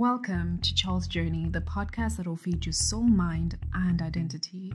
Welcome 0.00 0.60
to 0.62 0.74
Chola's 0.74 1.06
Journey, 1.06 1.50
the 1.50 1.60
podcast 1.60 2.16
that 2.16 2.26
will 2.26 2.34
feed 2.34 2.64
your 2.64 2.72
soul, 2.72 3.02
mind, 3.02 3.58
and 3.74 4.00
identity. 4.00 4.72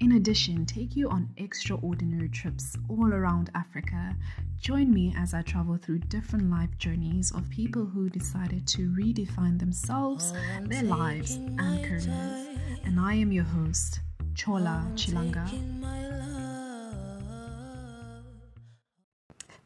In 0.00 0.12
addition, 0.12 0.66
take 0.66 0.94
you 0.94 1.08
on 1.08 1.30
extraordinary 1.38 2.28
trips 2.28 2.76
all 2.90 3.14
around 3.14 3.48
Africa. 3.54 4.14
Join 4.60 4.92
me 4.92 5.14
as 5.16 5.32
I 5.32 5.40
travel 5.40 5.78
through 5.78 6.00
different 6.00 6.50
life 6.50 6.76
journeys 6.76 7.30
of 7.30 7.48
people 7.48 7.86
who 7.86 8.10
decided 8.10 8.66
to 8.66 8.90
redefine 8.90 9.58
themselves, 9.58 10.34
their 10.64 10.82
lives, 10.82 11.36
and 11.36 11.82
careers. 11.82 12.58
And 12.84 13.00
I 13.00 13.14
am 13.14 13.32
your 13.32 13.44
host, 13.44 14.00
Chola 14.34 14.86
Chilanga. 14.94 16.05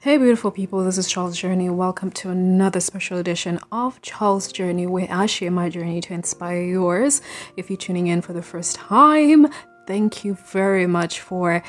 Hey, 0.03 0.17
beautiful 0.17 0.51
people, 0.51 0.83
this 0.83 0.97
is 0.97 1.07
Chola's 1.07 1.37
Journey. 1.37 1.69
Welcome 1.69 2.11
to 2.13 2.31
another 2.31 2.81
special 2.81 3.19
edition 3.19 3.59
of 3.71 4.01
Chola's 4.01 4.51
Journey, 4.51 4.87
where 4.87 5.07
I 5.11 5.27
share 5.27 5.51
my 5.51 5.69
journey 5.69 6.01
to 6.01 6.15
inspire 6.15 6.63
yours. 6.63 7.21
If 7.59 7.69
you're 7.69 7.77
tuning 7.77 8.07
in 8.07 8.23
for 8.23 8.33
the 8.33 8.41
first 8.41 8.77
time, 8.77 9.49
thank 9.87 10.25
you 10.25 10.39
very 10.53 10.87
much 10.87 11.21
for 11.21 11.63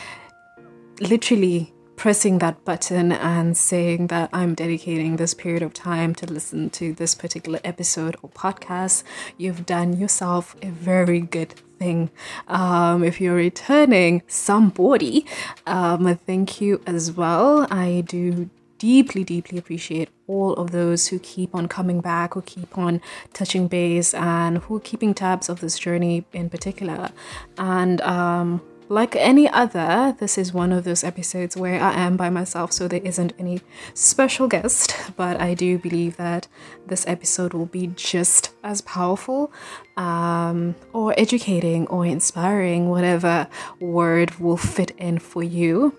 literally 1.02 1.74
pressing 2.02 2.40
that 2.40 2.66
button 2.66 3.12
and 3.12 3.56
saying 3.56 4.08
that 4.08 4.28
I'm 4.34 4.56
dedicating 4.56 5.18
this 5.18 5.36
period 5.36 5.62
of 5.62 5.72
time 5.72 6.16
to 6.16 6.26
listen 6.26 6.72
to 6.72 6.94
this 6.94 7.14
particular 7.14 7.60
episode 7.64 8.16
or 8.24 8.30
podcast. 8.32 9.04
You've 9.38 9.68
done 9.68 9.96
yourself 9.96 10.56
a 10.64 10.72
very 10.72 11.20
good 11.20 11.54
thing. 11.78 12.10
Um, 12.48 13.04
if 13.04 13.22
you're 13.22 13.36
returning 13.36 14.24
somebody, 14.26 15.28
um, 15.68 16.18
thank 16.26 16.60
you 16.60 16.82
as 16.88 17.12
well. 17.12 17.68
I 17.70 18.04
do 18.08 18.50
deeply, 18.80 19.24
deeply 19.24 19.60
appreciate 19.60 20.10
all 20.26 20.54
of 20.54 20.72
those 20.72 21.10
who 21.10 21.20
keep 21.20 21.54
on 21.54 21.68
coming 21.68 22.02
back, 22.02 22.34
who 22.34 22.42
keep 22.42 22.80
on 22.80 23.00
touching 23.32 23.68
base, 23.68 24.16
and 24.16 24.58
who 24.58 24.78
are 24.78 24.80
keeping 24.80 25.14
tabs 25.14 25.50
of 25.50 25.62
this 25.62 25.78
journey 25.78 26.26
in 26.34 26.50
particular. 26.50 27.12
And 27.60 28.02
um, 28.02 28.60
like 28.92 29.16
any 29.16 29.48
other, 29.48 30.14
this 30.20 30.38
is 30.38 30.54
one 30.54 30.74
of 30.74 30.84
those 30.84 31.02
episodes 31.02 31.56
where 31.56 31.82
I 31.82 31.94
am 31.94 32.18
by 32.18 32.30
myself, 32.30 32.74
so 32.74 32.90
there 32.90 33.00
isn't 33.06 33.32
any 33.40 33.62
special 33.94 34.48
guest. 34.48 34.96
But 35.16 35.40
I 35.40 35.54
do 35.54 35.78
believe 35.78 36.18
that 36.18 36.48
this 36.88 37.08
episode 37.08 37.54
will 37.54 37.68
be 37.68 37.88
just 37.96 38.52
as 38.64 38.82
powerful, 38.82 39.52
um, 39.96 40.76
or 40.92 41.14
educating, 41.18 41.88
or 41.88 42.06
inspiring, 42.06 42.90
whatever 42.90 43.48
word 43.80 44.40
will 44.40 44.58
fit 44.58 44.92
in 44.98 45.20
for 45.20 45.42
you. 45.42 45.98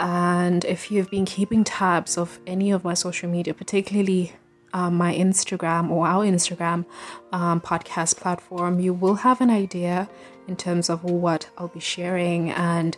And 0.00 0.64
if 0.64 0.90
you've 0.90 1.10
been 1.10 1.24
keeping 1.24 1.62
tabs 1.62 2.18
of 2.18 2.40
any 2.44 2.72
of 2.72 2.82
my 2.82 2.94
social 2.94 3.28
media, 3.30 3.54
particularly 3.54 4.32
um, 4.74 4.96
my 4.96 5.14
Instagram 5.14 5.90
or 5.90 6.08
our 6.08 6.24
Instagram 6.24 6.86
um, 7.32 7.60
podcast 7.60 8.16
platform, 8.16 8.80
you 8.80 8.92
will 8.92 9.16
have 9.16 9.40
an 9.40 9.50
idea 9.50 10.08
in 10.48 10.56
terms 10.56 10.90
of 10.90 11.04
what 11.04 11.48
I'll 11.56 11.68
be 11.68 11.80
sharing. 11.80 12.50
And 12.50 12.96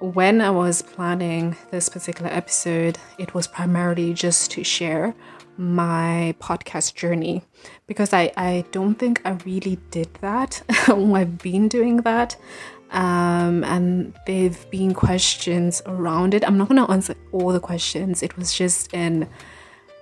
when 0.00 0.40
I 0.40 0.50
was 0.50 0.82
planning 0.82 1.56
this 1.70 1.88
particular 1.88 2.30
episode, 2.30 2.98
it 3.18 3.34
was 3.34 3.46
primarily 3.46 4.12
just 4.14 4.50
to 4.52 4.64
share 4.64 5.14
my 5.56 6.34
podcast 6.40 6.94
journey 6.94 7.42
because 7.86 8.12
I, 8.12 8.32
I 8.36 8.64
don't 8.72 8.96
think 8.96 9.22
I 9.24 9.32
really 9.44 9.78
did 9.90 10.12
that. 10.20 10.62
I've 10.88 11.38
been 11.38 11.68
doing 11.68 11.98
that. 11.98 12.36
Um, 12.90 13.64
and 13.64 14.14
there've 14.26 14.70
been 14.70 14.94
questions 14.94 15.82
around 15.86 16.34
it. 16.34 16.46
I'm 16.46 16.58
not 16.58 16.68
to 16.68 16.90
answer 16.90 17.14
all 17.32 17.52
the 17.52 17.60
questions. 17.60 18.22
It 18.22 18.36
was 18.36 18.54
just 18.54 18.92
in 18.94 19.28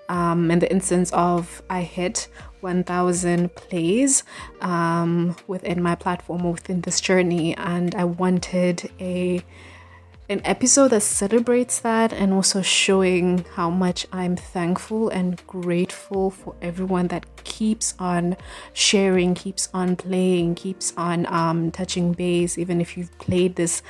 um, 0.09 0.51
in 0.51 0.59
the 0.59 0.71
instance 0.71 1.11
of 1.13 1.63
I 1.71 1.83
hit 1.83 2.29
1000 2.63 3.55
plays 3.55 4.25
um, 4.61 5.37
within 5.47 5.83
my 5.83 5.95
platform 5.95 6.51
within 6.51 6.81
this 6.83 7.01
journey 7.01 7.57
and 7.57 7.95
i 7.95 8.05
wanted 8.05 8.91
a 9.01 9.43
an 10.29 10.41
episode 10.45 10.89
that 10.89 11.03
celebrates 11.03 11.81
that 11.81 12.13
and 12.13 12.33
also 12.33 12.63
showing 12.63 13.45
how 13.55 13.69
much 13.69 14.07
i'm 14.13 14.37
thankful 14.37 15.09
and 15.09 15.47
grateful 15.47 16.31
for 16.31 16.55
everyone 16.63 17.09
that 17.09 17.27
keeps 17.45 17.95
on 17.99 18.37
sharing 18.73 19.35
keeps 19.35 19.69
on 19.75 19.97
playing 19.97 20.55
keeps 20.55 20.93
on 20.97 21.27
um, 21.27 21.71
touching 21.71 22.13
base 22.13 22.57
even 22.57 22.81
if 22.81 22.97
you've 22.97 23.17
played 23.19 23.57
this 23.57 23.83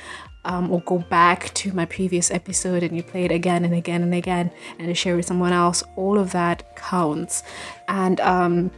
um, 0.45 0.71
or 0.71 0.81
go 0.81 0.99
back 0.99 1.53
to 1.55 1.71
my 1.73 1.85
previous 1.85 2.29
episode 2.31 2.83
and 2.83 2.95
you 2.95 3.03
play 3.03 3.25
it 3.25 3.31
again 3.31 3.63
and 3.63 3.73
again 3.73 4.03
and 4.03 4.13
again 4.13 4.51
and 4.79 4.97
share 4.97 5.15
with 5.15 5.25
someone 5.25 5.53
else, 5.53 5.83
all 5.95 6.17
of 6.17 6.31
that 6.31 6.75
counts. 6.75 7.43
And 7.87 8.19
um, 8.21 8.71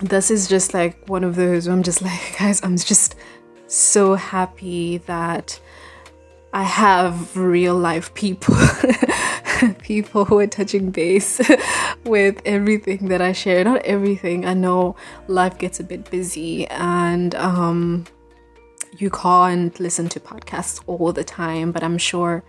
this 0.00 0.30
is 0.30 0.48
just 0.48 0.74
like 0.74 1.08
one 1.08 1.24
of 1.24 1.36
those 1.36 1.66
I'm 1.66 1.82
just 1.82 2.02
like, 2.02 2.38
guys, 2.38 2.62
I'm 2.62 2.76
just 2.76 3.14
so 3.66 4.14
happy 4.14 4.98
that 4.98 5.58
I 6.52 6.64
have 6.64 7.36
real 7.36 7.76
life 7.76 8.12
people, 8.14 8.56
people 9.82 10.24
who 10.24 10.40
are 10.40 10.48
touching 10.48 10.90
base 10.90 11.40
with 12.04 12.42
everything 12.44 13.06
that 13.08 13.22
I 13.22 13.32
share. 13.32 13.62
Not 13.62 13.82
everything, 13.82 14.44
I 14.44 14.54
know 14.54 14.96
life 15.28 15.58
gets 15.58 15.78
a 15.78 15.84
bit 15.84 16.10
busy 16.10 16.66
and 16.66 17.36
um, 17.36 18.04
you 19.00 19.10
can't 19.10 19.78
listen 19.80 20.08
to 20.10 20.20
podcasts 20.20 20.82
all 20.86 21.12
the 21.12 21.24
time, 21.24 21.72
but 21.72 21.82
I'm 21.82 21.98
sure 21.98 22.44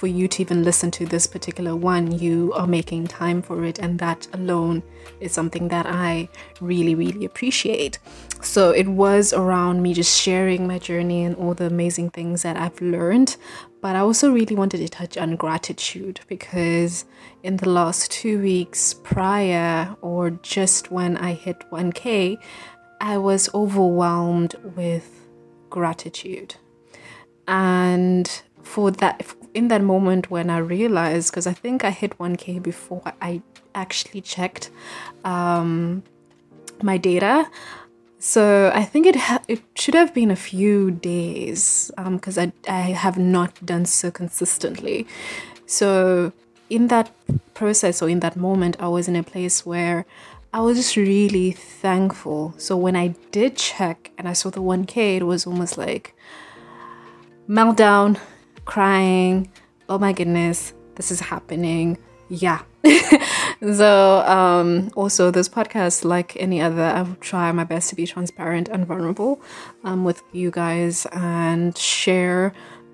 for 0.00 0.06
you 0.06 0.26
to 0.26 0.40
even 0.40 0.64
listen 0.64 0.90
to 0.90 1.04
this 1.04 1.26
particular 1.26 1.76
one, 1.76 2.10
you 2.18 2.54
are 2.54 2.66
making 2.66 3.06
time 3.06 3.42
for 3.42 3.66
it, 3.66 3.78
and 3.78 3.98
that 3.98 4.26
alone 4.32 4.82
is 5.20 5.30
something 5.30 5.68
that 5.68 5.84
I 5.84 6.30
really, 6.58 6.94
really 6.94 7.26
appreciate. 7.26 7.98
So 8.40 8.70
it 8.70 8.88
was 8.88 9.34
around 9.34 9.82
me 9.82 9.92
just 9.92 10.18
sharing 10.18 10.66
my 10.66 10.78
journey 10.78 11.24
and 11.24 11.36
all 11.36 11.52
the 11.52 11.66
amazing 11.66 12.08
things 12.08 12.40
that 12.44 12.56
I've 12.56 12.80
learned, 12.80 13.36
but 13.82 13.94
I 13.94 13.98
also 13.98 14.32
really 14.32 14.56
wanted 14.56 14.78
to 14.78 14.88
touch 14.88 15.18
on 15.18 15.36
gratitude 15.36 16.20
because 16.28 17.04
in 17.42 17.58
the 17.58 17.68
last 17.68 18.10
two 18.10 18.40
weeks 18.40 18.94
prior, 18.94 19.94
or 20.00 20.30
just 20.30 20.90
when 20.90 21.18
I 21.18 21.34
hit 21.34 21.70
1K, 21.70 22.38
I 23.02 23.18
was 23.18 23.50
overwhelmed 23.52 24.54
with 24.74 25.19
gratitude. 25.70 26.56
And 27.48 28.30
for 28.62 28.90
that, 28.90 29.24
in 29.54 29.68
that 29.68 29.82
moment 29.82 30.30
when 30.30 30.50
I 30.50 30.58
realized, 30.58 31.32
because 31.32 31.46
I 31.46 31.52
think 31.52 31.84
I 31.84 31.90
hit 31.90 32.18
1K 32.18 32.62
before 32.62 33.02
I 33.20 33.42
actually 33.74 34.20
checked 34.20 34.70
um, 35.24 36.02
my 36.82 36.96
data. 36.98 37.48
So 38.18 38.70
I 38.74 38.84
think 38.84 39.06
it 39.06 39.16
ha- 39.16 39.42
it 39.48 39.62
should 39.74 39.94
have 39.94 40.12
been 40.12 40.30
a 40.30 40.36
few 40.36 40.90
days 40.90 41.90
because 41.96 42.36
um, 42.36 42.52
I 42.68 42.80
I 42.80 42.80
have 42.92 43.16
not 43.18 43.64
done 43.64 43.86
so 43.86 44.10
consistently. 44.10 45.06
So 45.64 46.32
in 46.68 46.88
that 46.88 47.10
process 47.54 48.02
or 48.02 48.08
in 48.08 48.20
that 48.20 48.36
moment, 48.36 48.76
I 48.78 48.88
was 48.88 49.08
in 49.08 49.16
a 49.16 49.22
place 49.22 49.64
where 49.64 50.04
I 50.52 50.60
was 50.60 50.76
just 50.76 50.96
really 50.96 51.52
thankful. 51.52 52.54
So 52.56 52.76
when 52.76 52.96
I 52.96 53.14
did 53.30 53.56
check 53.56 54.10
and 54.18 54.28
I 54.28 54.32
saw 54.32 54.50
the 54.50 54.60
1K, 54.60 55.18
it 55.18 55.22
was 55.22 55.46
almost 55.46 55.78
like 55.78 56.16
meltdown, 57.48 58.18
crying. 58.64 59.50
Oh 59.88 59.98
my 59.98 60.12
goodness, 60.12 60.72
this 60.96 61.12
is 61.12 61.20
happening. 61.20 61.98
Yeah. 62.28 62.62
so 63.62 64.24
um, 64.26 64.90
also 64.96 65.30
this 65.30 65.48
podcast, 65.48 66.04
like 66.04 66.36
any 66.36 66.60
other, 66.60 66.82
I 66.82 67.02
will 67.02 67.14
try 67.16 67.52
my 67.52 67.64
best 67.64 67.88
to 67.90 67.94
be 67.94 68.06
transparent 68.06 68.68
and 68.68 68.84
vulnerable 68.84 69.40
um, 69.84 70.04
with 70.04 70.20
you 70.32 70.50
guys 70.50 71.06
and 71.12 71.78
share 71.78 72.52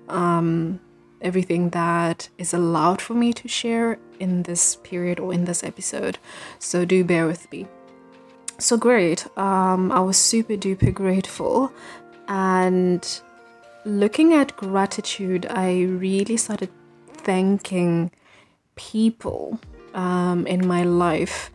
um, 0.09 0.79
everything 1.21 1.69
that 1.71 2.29
is 2.37 2.53
allowed 2.53 3.01
for 3.01 3.15
me 3.15 3.33
to 3.33 3.47
share 3.47 3.97
in 4.19 4.43
this 4.43 4.75
period 4.77 5.19
or 5.19 5.33
in 5.33 5.45
this 5.45 5.63
episode. 5.63 6.17
So 6.59 6.85
do 6.85 7.03
bear 7.03 7.25
with 7.25 7.51
me. 7.51 7.67
So 8.59 8.77
great. 8.77 9.27
Um, 9.37 9.91
I 9.91 9.99
was 9.99 10.17
super 10.17 10.53
duper 10.53 10.93
grateful. 10.93 11.71
And 12.27 13.07
looking 13.85 14.33
at 14.33 14.55
gratitude, 14.57 15.45
I 15.49 15.83
really 15.83 16.37
started 16.37 16.69
thanking 17.13 18.11
people 18.75 19.59
um, 19.93 20.47
in 20.47 20.67
my 20.67 20.83
life. 20.83 21.51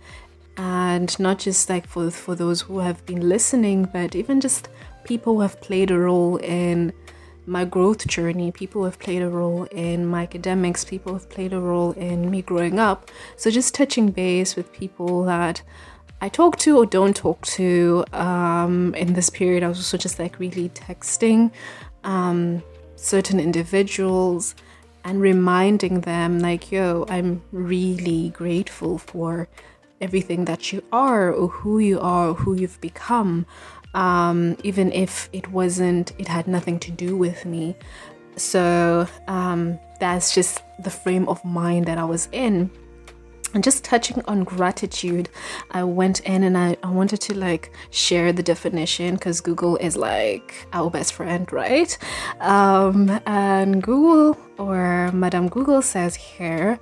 And 0.57 1.19
not 1.19 1.39
just 1.39 1.69
like 1.69 1.87
for, 1.87 2.11
for 2.11 2.35
those 2.35 2.61
who 2.61 2.79
have 2.79 3.05
been 3.07 3.29
listening, 3.29 3.89
but 3.93 4.15
even 4.15 4.41
just 4.41 4.69
people 5.05 5.35
who 5.35 5.41
have 5.41 5.61
played 5.61 5.91
a 5.91 5.99
role 5.99 6.37
in 6.37 6.93
my 7.47 7.65
growth 7.65 8.07
journey. 8.07 8.53
People 8.53 8.85
have 8.85 8.99
played 8.99 9.23
a 9.23 9.29
role 9.29 9.65
in 9.65 10.07
my 10.07 10.23
academics. 10.23 10.85
People 10.85 11.13
have 11.15 11.29
played 11.29 11.53
a 11.53 11.61
role 11.61 11.93
in 11.93 12.31
me 12.31 12.43
growing 12.43 12.79
up. 12.79 13.11
So 13.37 13.51
just 13.51 13.75
touching 13.75 14.11
base 14.11 14.57
with 14.57 14.73
people 14.73 15.25
that 15.25 15.63
I 16.21 16.29
talk 16.29 16.57
to 16.59 16.79
or 16.79 16.87
don't 16.87 17.17
talk 17.17 17.45
to 17.47 18.05
um, 18.13 18.95
in 18.95 19.15
this 19.15 19.29
period. 19.29 19.65
I 19.65 19.69
was 19.69 19.79
also 19.79 19.97
just 19.97 20.19
like 20.19 20.39
really 20.39 20.69
texting 20.69 21.51
um, 22.05 22.63
certain 22.95 23.41
individuals 23.41 24.55
and 25.05 25.21
reminding 25.21 26.03
them, 26.03 26.39
like, 26.39 26.71
yo, 26.71 27.05
I'm 27.09 27.43
really 27.51 28.31
grateful 28.31 28.99
for 28.99 29.49
everything 30.01 30.45
that 30.45 30.73
you 30.73 30.83
are 30.93 31.33
or 31.33 31.49
who 31.49 31.81
you 31.81 31.99
are 31.99 32.29
or 32.29 32.35
who 32.35 32.55
you've 32.55 32.81
become 32.81 33.47
um, 33.95 34.57
even 34.63 34.93
if 34.93 35.29
it 35.33 35.51
wasn't 35.51 36.13
it 36.19 36.29
had 36.29 36.47
nothing 36.47 36.79
to 36.81 36.91
do 36.91 37.17
with 37.17 37.45
me. 37.45 37.77
So 38.37 39.07
um, 39.29 39.79
that's 40.01 40.35
just 40.35 40.63
the 40.83 40.91
frame 40.91 41.29
of 41.29 41.45
mind 41.45 41.87
that 41.87 41.99
i 41.99 42.05
was 42.05 42.29
in. 42.33 42.71
And 43.55 43.63
just 43.63 43.85
touching 43.85 44.23
on 44.27 44.45
gratitude 44.45 45.29
i 45.73 45.85
went 45.85 46.21
in 46.21 46.43
and 46.43 46.57
i, 46.57 46.75
I 46.83 46.91
wanted 46.91 47.21
to 47.21 47.35
like 47.35 47.71
share 47.91 48.33
the 48.33 48.43
definition 48.43 49.15
because 49.17 49.43
google 49.43 49.77
is 49.77 49.95
like 49.95 50.67
our 50.73 50.89
best 50.91 51.13
friend 51.13 51.47
right? 51.53 51.97
Um, 52.41 53.21
and 53.27 53.83
google 53.83 54.39
or 54.59 55.13
madame 55.13 55.49
google 55.51 55.83
says 55.83 56.15
here 56.15 56.81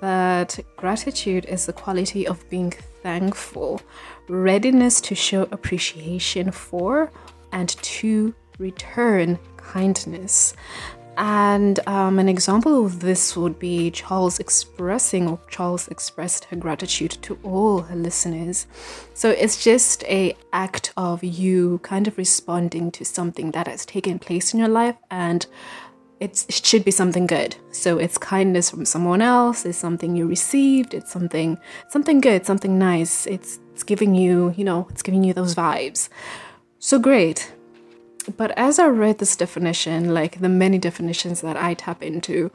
that 0.00 0.58
gratitude 0.76 1.44
is 1.46 1.66
the 1.66 1.72
quality 1.72 2.26
of 2.28 2.48
being 2.48 2.72
thankful 3.02 3.80
readiness 4.28 5.00
to 5.02 5.14
show 5.14 5.42
appreciation 5.52 6.50
for 6.50 7.10
and 7.52 7.70
to 7.82 8.34
return 8.58 9.38
kindness 9.56 10.54
and 11.16 11.86
um, 11.86 12.18
an 12.18 12.28
example 12.28 12.86
of 12.86 13.00
this 13.00 13.36
would 13.36 13.58
be 13.58 13.90
Chola 13.90 14.32
expressing, 14.40 15.28
or 15.28 15.38
Chola 15.50 15.78
expressed 15.90 16.46
her 16.46 16.56
gratitude 16.56 17.10
to 17.22 17.38
all 17.42 17.80
her 17.82 17.96
listeners. 17.96 18.66
So 19.12 19.30
it's 19.30 19.62
just 19.62 20.04
a 20.04 20.34
act 20.52 20.92
of 20.96 21.22
you 21.22 21.78
kind 21.82 22.08
of 22.08 22.16
responding 22.16 22.90
to 22.92 23.04
something 23.04 23.50
that 23.50 23.66
has 23.68 23.84
taken 23.84 24.18
place 24.18 24.54
in 24.54 24.60
your 24.60 24.70
life, 24.70 24.96
and 25.10 25.46
it 26.18 26.46
should 26.48 26.84
be 26.84 26.90
something 26.90 27.26
good. 27.26 27.56
So 27.72 27.98
it's 27.98 28.16
kindness 28.16 28.70
from 28.70 28.84
someone 28.86 29.20
else. 29.20 29.66
It's 29.66 29.76
something 29.76 30.16
you 30.16 30.26
received. 30.26 30.94
It's 30.94 31.12
something 31.12 31.58
something 31.90 32.20
good, 32.20 32.46
something 32.46 32.78
nice. 32.78 33.26
It's 33.26 33.58
it's 33.72 33.82
giving 33.82 34.14
you, 34.14 34.54
you 34.56 34.64
know, 34.64 34.86
it's 34.90 35.02
giving 35.02 35.24
you 35.24 35.32
those 35.32 35.54
vibes. 35.54 36.08
So 36.78 36.98
great. 36.98 37.52
But 38.36 38.52
as 38.56 38.78
I 38.78 38.86
read 38.86 39.18
this 39.18 39.34
definition, 39.34 40.14
like 40.14 40.40
the 40.40 40.48
many 40.48 40.78
definitions 40.78 41.40
that 41.40 41.56
I 41.56 41.74
tap 41.74 42.02
into, 42.02 42.50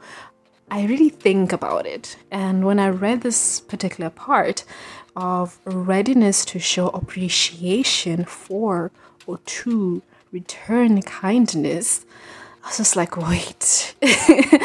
I 0.70 0.86
really 0.86 1.08
think 1.08 1.52
about 1.52 1.86
it. 1.86 2.16
And 2.30 2.64
when 2.64 2.78
I 2.78 2.88
read 2.88 3.22
this 3.22 3.60
particular 3.60 4.10
part 4.10 4.64
of 5.16 5.58
readiness 5.64 6.44
to 6.46 6.58
show 6.58 6.88
appreciation 6.88 8.24
for 8.24 8.90
or 9.26 9.38
to 9.38 10.02
return 10.30 11.02
kindness, 11.02 12.04
I 12.64 12.68
was 12.68 12.76
just 12.78 12.96
like, 12.96 13.16
wait, 13.16 13.94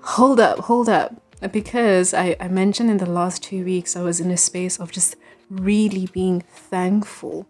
hold 0.00 0.40
up, 0.40 0.60
hold 0.60 0.88
up. 0.88 1.20
Because 1.52 2.14
I, 2.14 2.36
I 2.40 2.48
mentioned 2.48 2.90
in 2.90 2.98
the 2.98 3.10
last 3.10 3.42
two 3.42 3.64
weeks, 3.64 3.96
I 3.96 4.02
was 4.02 4.18
in 4.18 4.30
a 4.30 4.36
space 4.36 4.78
of 4.78 4.90
just 4.90 5.16
really 5.50 6.06
being 6.06 6.40
thankful. 6.40 7.46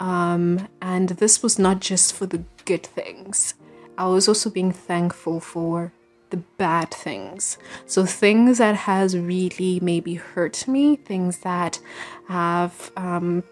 Um, 0.00 0.68
and 0.82 1.10
this 1.10 1.42
was 1.42 1.58
not 1.58 1.80
just 1.80 2.14
for 2.14 2.26
the 2.26 2.44
good 2.64 2.84
things, 2.84 3.54
I 3.98 4.08
was 4.08 4.28
also 4.28 4.50
being 4.50 4.72
thankful 4.72 5.40
for 5.40 5.92
the 6.30 6.36
bad 6.36 6.90
things. 6.92 7.56
So 7.86 8.04
things 8.04 8.58
that 8.58 8.74
has 8.74 9.16
really 9.16 9.80
maybe 9.80 10.14
hurt 10.14 10.66
me, 10.68 10.96
things 10.96 11.38
that 11.38 11.80
have 12.28 12.90
um, 12.96 13.44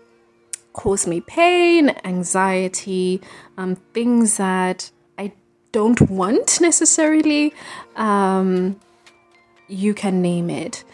caused 0.72 1.06
me 1.06 1.20
pain, 1.20 1.90
anxiety, 2.04 3.20
um, 3.56 3.76
things 3.94 4.36
that 4.36 4.90
I 5.16 5.32
don't 5.72 6.00
want 6.10 6.60
necessarily. 6.60 7.54
Um, 7.96 8.80
you 9.68 9.94
can 9.94 10.20
name 10.20 10.50
it. 10.50 10.84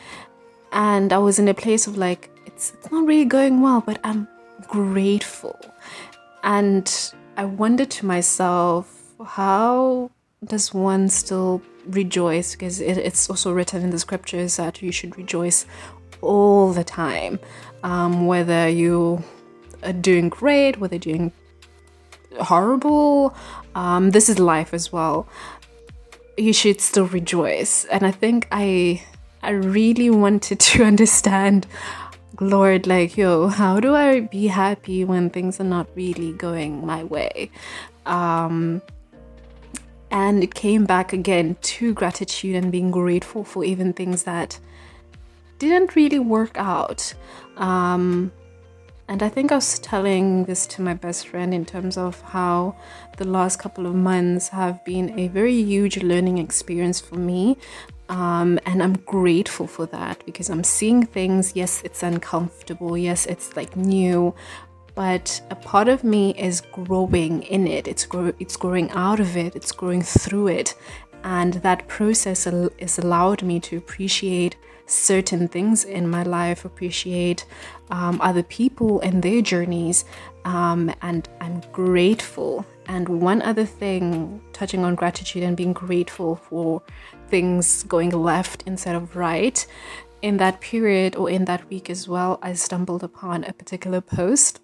And 0.72 1.12
I 1.12 1.18
was 1.18 1.38
in 1.38 1.48
a 1.48 1.54
place 1.54 1.86
of 1.86 1.96
like, 1.96 2.29
it's, 2.60 2.74
it's 2.74 2.92
not 2.92 3.06
really 3.06 3.24
going 3.24 3.62
well, 3.62 3.80
but 3.80 3.98
I'm 4.04 4.28
grateful. 4.68 5.58
And 6.42 6.86
I 7.38 7.46
wonder 7.46 7.86
to 7.86 8.06
myself, 8.06 9.14
how 9.24 10.10
does 10.44 10.74
one 10.74 11.08
still 11.08 11.62
rejoice? 11.86 12.52
Because 12.52 12.82
it, 12.82 12.98
it's 12.98 13.30
also 13.30 13.50
written 13.50 13.82
in 13.82 13.88
the 13.88 13.98
scriptures 13.98 14.56
that 14.56 14.82
you 14.82 14.92
should 14.92 15.16
rejoice 15.16 15.64
all 16.20 16.74
the 16.74 16.84
time, 16.84 17.40
um, 17.82 18.26
whether 18.26 18.68
you 18.68 19.24
are 19.82 19.94
doing 19.94 20.28
great, 20.28 20.78
whether 20.78 20.96
you're 20.96 21.14
doing 21.14 21.32
horrible. 22.42 23.34
Um, 23.74 24.10
this 24.10 24.28
is 24.28 24.38
life 24.38 24.74
as 24.74 24.92
well. 24.92 25.26
You 26.36 26.52
should 26.52 26.82
still 26.82 27.06
rejoice, 27.06 27.86
and 27.86 28.04
I 28.04 28.10
think 28.10 28.48
I 28.52 29.02
I 29.42 29.50
really 29.50 30.10
wanted 30.10 30.60
to 30.60 30.84
understand 30.92 31.66
Lord, 32.40 32.86
like, 32.86 33.18
yo, 33.18 33.48
how 33.48 33.80
do 33.80 33.94
I 33.94 34.20
be 34.20 34.46
happy 34.46 35.04
when 35.04 35.28
things 35.28 35.60
are 35.60 35.64
not 35.64 35.88
really 35.94 36.32
going 36.32 36.86
my 36.86 37.04
way? 37.04 37.50
Um, 38.06 38.80
and 40.10 40.42
it 40.42 40.54
came 40.54 40.86
back 40.86 41.12
again 41.12 41.56
to 41.60 41.92
gratitude 41.92 42.56
and 42.56 42.72
being 42.72 42.90
grateful 42.90 43.44
for 43.44 43.62
even 43.62 43.92
things 43.92 44.22
that 44.22 44.58
didn't 45.58 45.94
really 45.94 46.18
work 46.18 46.56
out. 46.56 47.12
Um, 47.58 48.32
and 49.06 49.22
I 49.22 49.28
think 49.28 49.52
I 49.52 49.56
was 49.56 49.78
telling 49.78 50.44
this 50.44 50.66
to 50.68 50.82
my 50.82 50.94
best 50.94 51.28
friend 51.28 51.52
in 51.52 51.66
terms 51.66 51.98
of 51.98 52.20
how 52.22 52.76
the 53.18 53.26
last 53.26 53.58
couple 53.58 53.86
of 53.86 53.94
months 53.94 54.48
have 54.48 54.84
been 54.84 55.18
a 55.18 55.28
very 55.28 55.62
huge 55.62 56.02
learning 56.02 56.38
experience 56.38 57.00
for 57.00 57.16
me. 57.16 57.58
Um, 58.10 58.58
and 58.66 58.82
I'm 58.82 58.94
grateful 59.06 59.68
for 59.68 59.86
that 59.86 60.26
because 60.26 60.50
I'm 60.50 60.64
seeing 60.64 61.06
things. 61.06 61.52
Yes, 61.54 61.80
it's 61.84 62.02
uncomfortable. 62.02 62.98
Yes, 62.98 63.24
it's 63.26 63.54
like 63.56 63.76
new, 63.76 64.34
but 64.96 65.40
a 65.48 65.54
part 65.54 65.88
of 65.88 66.02
me 66.02 66.34
is 66.34 66.60
growing 66.60 67.44
in 67.44 67.68
it. 67.68 67.86
It's 67.86 68.08
it's 68.40 68.56
growing 68.56 68.90
out 68.90 69.20
of 69.20 69.36
it. 69.36 69.54
It's 69.54 69.70
growing 69.70 70.02
through 70.02 70.48
it, 70.48 70.74
and 71.22 71.54
that 71.62 71.86
process 71.86 72.48
al- 72.48 72.70
is 72.78 72.98
allowed 72.98 73.44
me 73.44 73.60
to 73.60 73.76
appreciate 73.76 74.56
certain 74.86 75.46
things 75.46 75.84
in 75.84 76.10
my 76.10 76.24
life, 76.24 76.64
appreciate 76.64 77.46
um, 77.90 78.20
other 78.20 78.42
people 78.42 79.00
and 79.02 79.22
their 79.22 79.40
journeys, 79.40 80.04
um, 80.44 80.92
and 81.02 81.28
I'm 81.40 81.60
grateful. 81.70 82.66
And 82.86 83.08
one 83.08 83.40
other 83.42 83.64
thing, 83.64 84.42
touching 84.52 84.84
on 84.84 84.96
gratitude 84.96 85.44
and 85.44 85.56
being 85.56 85.72
grateful 85.72 86.34
for 86.34 86.82
things 87.30 87.82
going 87.84 88.10
left 88.10 88.62
instead 88.66 88.94
of 88.94 89.16
right. 89.16 89.66
In 90.22 90.36
that 90.36 90.60
period 90.60 91.16
or 91.16 91.30
in 91.30 91.46
that 91.46 91.68
week 91.70 91.88
as 91.88 92.06
well, 92.06 92.38
I 92.42 92.52
stumbled 92.52 93.02
upon 93.02 93.44
a 93.44 93.52
particular 93.54 94.02
post 94.02 94.60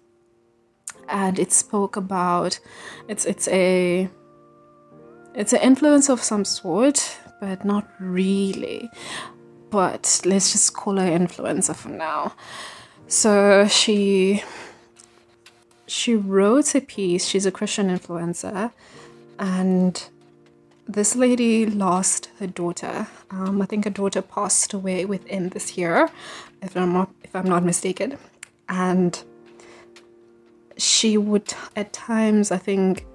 and 1.09 1.39
it 1.39 1.51
spoke 1.51 1.95
about 1.95 2.59
it's 3.07 3.25
it's 3.25 3.47
a 3.47 4.09
it's 5.33 5.53
an 5.53 5.61
influence 5.61 6.09
of 6.09 6.23
some 6.23 6.43
sort, 6.43 7.17
but 7.39 7.63
not 7.63 7.87
really. 7.99 8.89
But 9.69 10.21
let's 10.25 10.51
just 10.51 10.73
call 10.73 10.97
her 10.97 11.11
influencer 11.11 11.75
for 11.75 11.89
now. 11.89 12.33
So 13.07 13.67
she 13.67 14.43
she 15.85 16.15
wrote 16.15 16.73
a 16.75 16.81
piece. 16.81 17.25
She's 17.25 17.45
a 17.45 17.51
Christian 17.51 17.87
influencer, 17.87 18.71
and 19.37 20.03
this 20.87 21.15
lady 21.15 21.65
lost 21.65 22.29
her 22.39 22.47
daughter. 22.47 23.07
Um, 23.29 23.61
I 23.61 23.65
think 23.65 23.83
her 23.83 23.91
daughter 23.91 24.21
passed 24.21 24.73
away 24.73 25.05
within 25.05 25.49
this 25.49 25.77
year, 25.77 26.09
if 26.61 26.75
I'm 26.75 26.93
not 26.93 27.09
if 27.23 27.35
I'm 27.35 27.47
not 27.47 27.63
mistaken, 27.63 28.17
and 28.69 29.21
she 30.77 31.17
would 31.17 31.53
at 31.75 31.93
times, 31.93 32.51
I 32.51 32.57
think, 32.57 33.05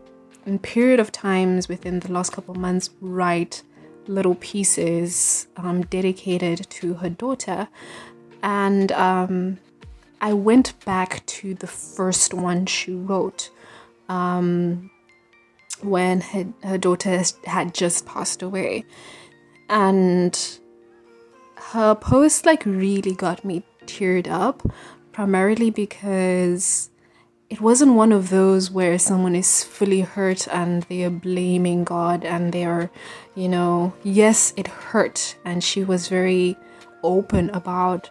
in 0.47 0.59
period 0.59 1.01
of 1.01 1.13
times 1.13 1.69
within 1.69 2.01
the 2.01 2.13
last 2.13 2.33
couple 2.33 2.55
months, 2.55 2.91
write 3.01 3.63
little 4.07 4.35
pieces 4.35 5.47
um, 5.57 5.83
dedicated 5.83 6.69
to 6.71 6.95
her 6.95 7.09
daughter, 7.09 7.69
and 8.43 8.93
um, 8.93 9.59
I 10.21 10.35
went 10.35 10.85
back 10.85 11.25
to 11.27 11.55
the 11.55 11.67
first 11.67 12.35
one 12.35 12.67
she 12.67 12.93
wrote. 12.93 13.51
Um, 14.09 14.92
when 15.85 16.21
her, 16.21 16.47
her 16.63 16.79
daughter 16.79 17.23
had 17.45 17.75
just 17.75 18.07
passed 18.07 18.43
away. 18.43 18.85
And 19.69 20.39
her 21.57 21.95
post 21.95 22.45
like 22.45 22.65
really 22.67 23.15
got 23.15 23.45
me 23.45 23.63
teared 23.87 24.29
up, 24.29 24.63
primarily 25.13 25.71
because 25.71 26.91
it 27.51 27.61
wasn't 27.61 27.95
one 27.95 28.13
of 28.13 28.31
those 28.31 28.71
where 28.71 28.99
someone 28.99 29.35
is 29.35 29.63
fully 29.63 30.01
hurt 30.01 30.49
and 30.49 30.85
they 30.85 31.05
are 31.05 31.11
blaming 31.11 31.85
God 31.85 32.25
and 32.25 32.53
they 32.53 32.65
are, 32.65 32.91
you 33.35 33.49
know, 33.49 33.93
yes, 34.03 34.55
it 34.57 34.67
hurt. 34.67 35.37
And 35.45 35.63
she 35.63 35.85
was 35.85 36.09
very 36.09 36.57
open 37.03 37.51
about 37.51 38.09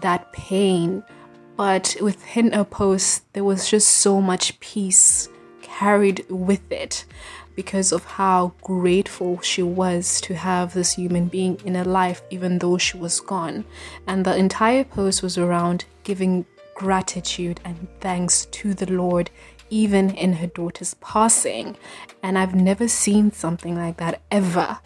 that 0.00 0.32
pain. 0.32 1.04
But 1.56 1.96
within 2.00 2.52
her 2.52 2.64
post, 2.64 3.30
there 3.34 3.44
was 3.44 3.68
just 3.68 3.88
so 3.88 4.20
much 4.20 4.58
peace 4.60 5.28
carried 5.80 6.26
with 6.28 6.70
it 6.70 7.06
because 7.56 7.90
of 7.90 8.04
how 8.04 8.52
grateful 8.62 9.40
she 9.40 9.62
was 9.62 10.20
to 10.20 10.34
have 10.34 10.74
this 10.74 10.92
human 10.94 11.26
being 11.26 11.58
in 11.64 11.74
her 11.74 11.84
life, 11.84 12.20
even 12.28 12.58
though 12.58 12.76
she 12.76 12.98
was 12.98 13.18
gone. 13.20 13.64
And 14.06 14.26
the 14.26 14.36
entire 14.36 14.84
post 14.84 15.22
was 15.22 15.38
around 15.38 15.86
giving 16.04 16.44
gratitude 16.74 17.60
and 17.64 17.88
thanks 18.00 18.44
to 18.46 18.74
the 18.74 18.90
Lord 18.92 19.30
even 19.70 20.10
in 20.10 20.34
her 20.34 20.48
daughter's 20.48 20.94
passing. 20.94 21.76
And 22.22 22.36
I've 22.36 22.54
never 22.54 22.86
seen 22.86 23.32
something 23.32 23.74
like 23.76 23.96
that 23.98 24.20
ever, 24.30 24.80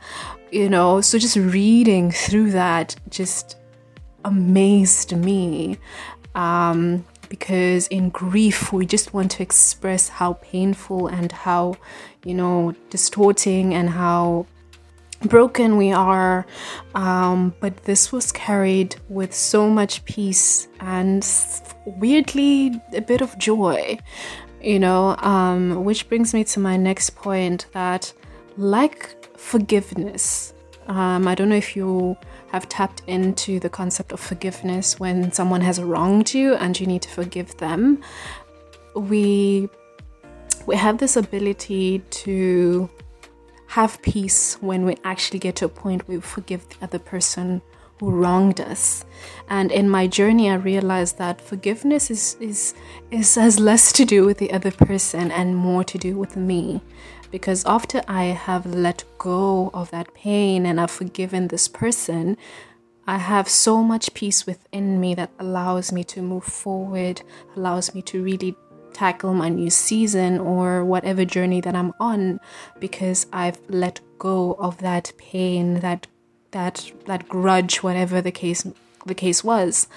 you 0.53 0.69
know. 0.69 1.01
So 1.01 1.19
just 1.19 1.37
reading 1.37 2.13
through 2.13 2.53
that 2.53 2.95
just 3.09 3.57
amazed 4.25 5.17
me. 5.17 5.79
Um, 6.35 7.05
because 7.29 7.87
in 7.89 8.11
grief, 8.11 8.73
we 8.73 8.87
just 8.87 9.15
want 9.15 9.31
to 9.33 9.43
express 9.43 10.09
how 10.09 10.35
painful 10.35 11.09
and 11.09 11.31
how, 11.33 11.77
you 12.25 12.35
know, 12.35 12.75
distorting 12.91 13.75
and 13.75 13.91
how 13.91 14.47
broken 15.23 15.77
we 15.77 15.93
are. 15.93 16.47
Um, 16.95 17.55
but 17.61 17.85
this 17.85 18.13
was 18.13 18.33
carried 18.33 18.97
with 19.09 19.35
so 19.35 19.69
much 19.69 20.05
peace 20.05 20.69
and 20.81 21.27
weirdly 21.87 22.81
a 22.93 23.01
bit 23.01 23.21
of 23.21 23.39
joy 23.39 23.99
you 24.65 24.79
know, 24.79 25.15
um, 25.19 25.85
which 25.85 26.09
brings 26.09 26.33
me 26.33 26.43
to 26.45 26.59
my 26.59 26.77
next 26.77 27.11
point 27.11 27.67
that, 27.73 28.13
like 28.57 29.37
forgiveness, 29.37 30.55
um, 30.87 31.29
I 31.29 31.35
don't 31.35 31.51
know 31.51 31.57
if 31.57 31.77
you 31.77 32.17
have 32.55 32.69
tapped 32.69 33.03
into 33.09 33.59
the 33.59 33.69
concept 33.69 34.13
of 34.13 34.21
forgiveness 34.21 35.01
when 35.01 35.33
someone 35.33 35.61
has 35.61 35.83
wronged 35.83 36.33
you 36.33 36.55
and 36.55 36.79
you 36.79 36.87
need 36.87 37.03
to 37.03 37.09
forgive 37.09 37.57
them. 37.57 38.01
We 38.95 39.69
we 40.67 40.77
have 40.77 40.99
this 40.99 41.17
ability 41.17 41.99
to 42.25 42.89
have 43.67 44.01
peace 44.03 44.57
when 44.61 44.87
we 44.87 44.97
actually 45.05 45.41
get 45.41 45.57
to 45.57 45.65
a 45.65 45.69
point 45.69 46.07
where 46.07 46.19
we 46.19 46.23
forgive 46.23 46.69
the 46.69 46.77
other 46.85 47.01
person 47.01 47.61
who 47.99 48.11
wronged 48.11 48.61
us. 48.61 49.05
And 49.49 49.73
in 49.73 49.91
my 49.91 50.07
journey, 50.07 50.49
I 50.49 50.55
realized 50.55 51.19
that 51.19 51.41
forgiveness 51.41 52.11
is, 52.11 52.37
is, 52.41 52.75
is 53.11 53.35
has 53.35 53.59
less 53.59 53.93
to 53.93 54.05
do 54.05 54.25
with 54.25 54.39
the 54.39 54.53
other 54.53 54.71
person 54.71 55.31
and 55.31 55.57
more 55.57 55.85
to 55.85 55.99
do 55.99 56.17
with 56.17 56.37
me. 56.37 56.81
Because 57.35 57.65
after 57.65 58.01
I 58.07 58.27
have 58.27 58.65
let 58.65 59.03
go 59.19 59.73
of 59.75 59.91
that 59.91 60.15
pain 60.15 60.65
and 60.65 60.81
I've 60.81 60.93
forgiven 60.93 61.49
this 61.49 61.67
person, 61.67 62.37
I 63.09 63.19
have 63.19 63.49
so 63.49 63.83
much 63.83 64.15
peace 64.15 64.47
within 64.47 65.01
me 65.01 65.17
that 65.17 65.33
allows 65.41 65.91
me 65.91 66.05
to 66.05 66.23
move 66.23 66.45
forward, 66.45 67.23
allows 67.57 67.93
me 67.93 68.03
to 68.03 68.23
really 68.23 68.55
tackle 68.93 69.35
my 69.35 69.49
new 69.49 69.69
season 69.69 70.39
or 70.39 70.85
whatever 70.85 71.25
journey 71.25 71.61
that 71.63 71.75
I'm 71.75 71.93
on 71.99 72.39
because 72.79 73.27
I've 73.33 73.59
let 73.69 73.99
go 74.17 74.53
of 74.61 74.79
that 74.79 75.11
pain, 75.19 75.81
that 75.81 76.07
that 76.53 76.93
that 77.07 77.29
grudge, 77.29 77.83
whatever 77.83 78.23
the 78.23 78.31
case 78.31 78.65
the 79.07 79.15
case 79.17 79.43
was. 79.43 79.89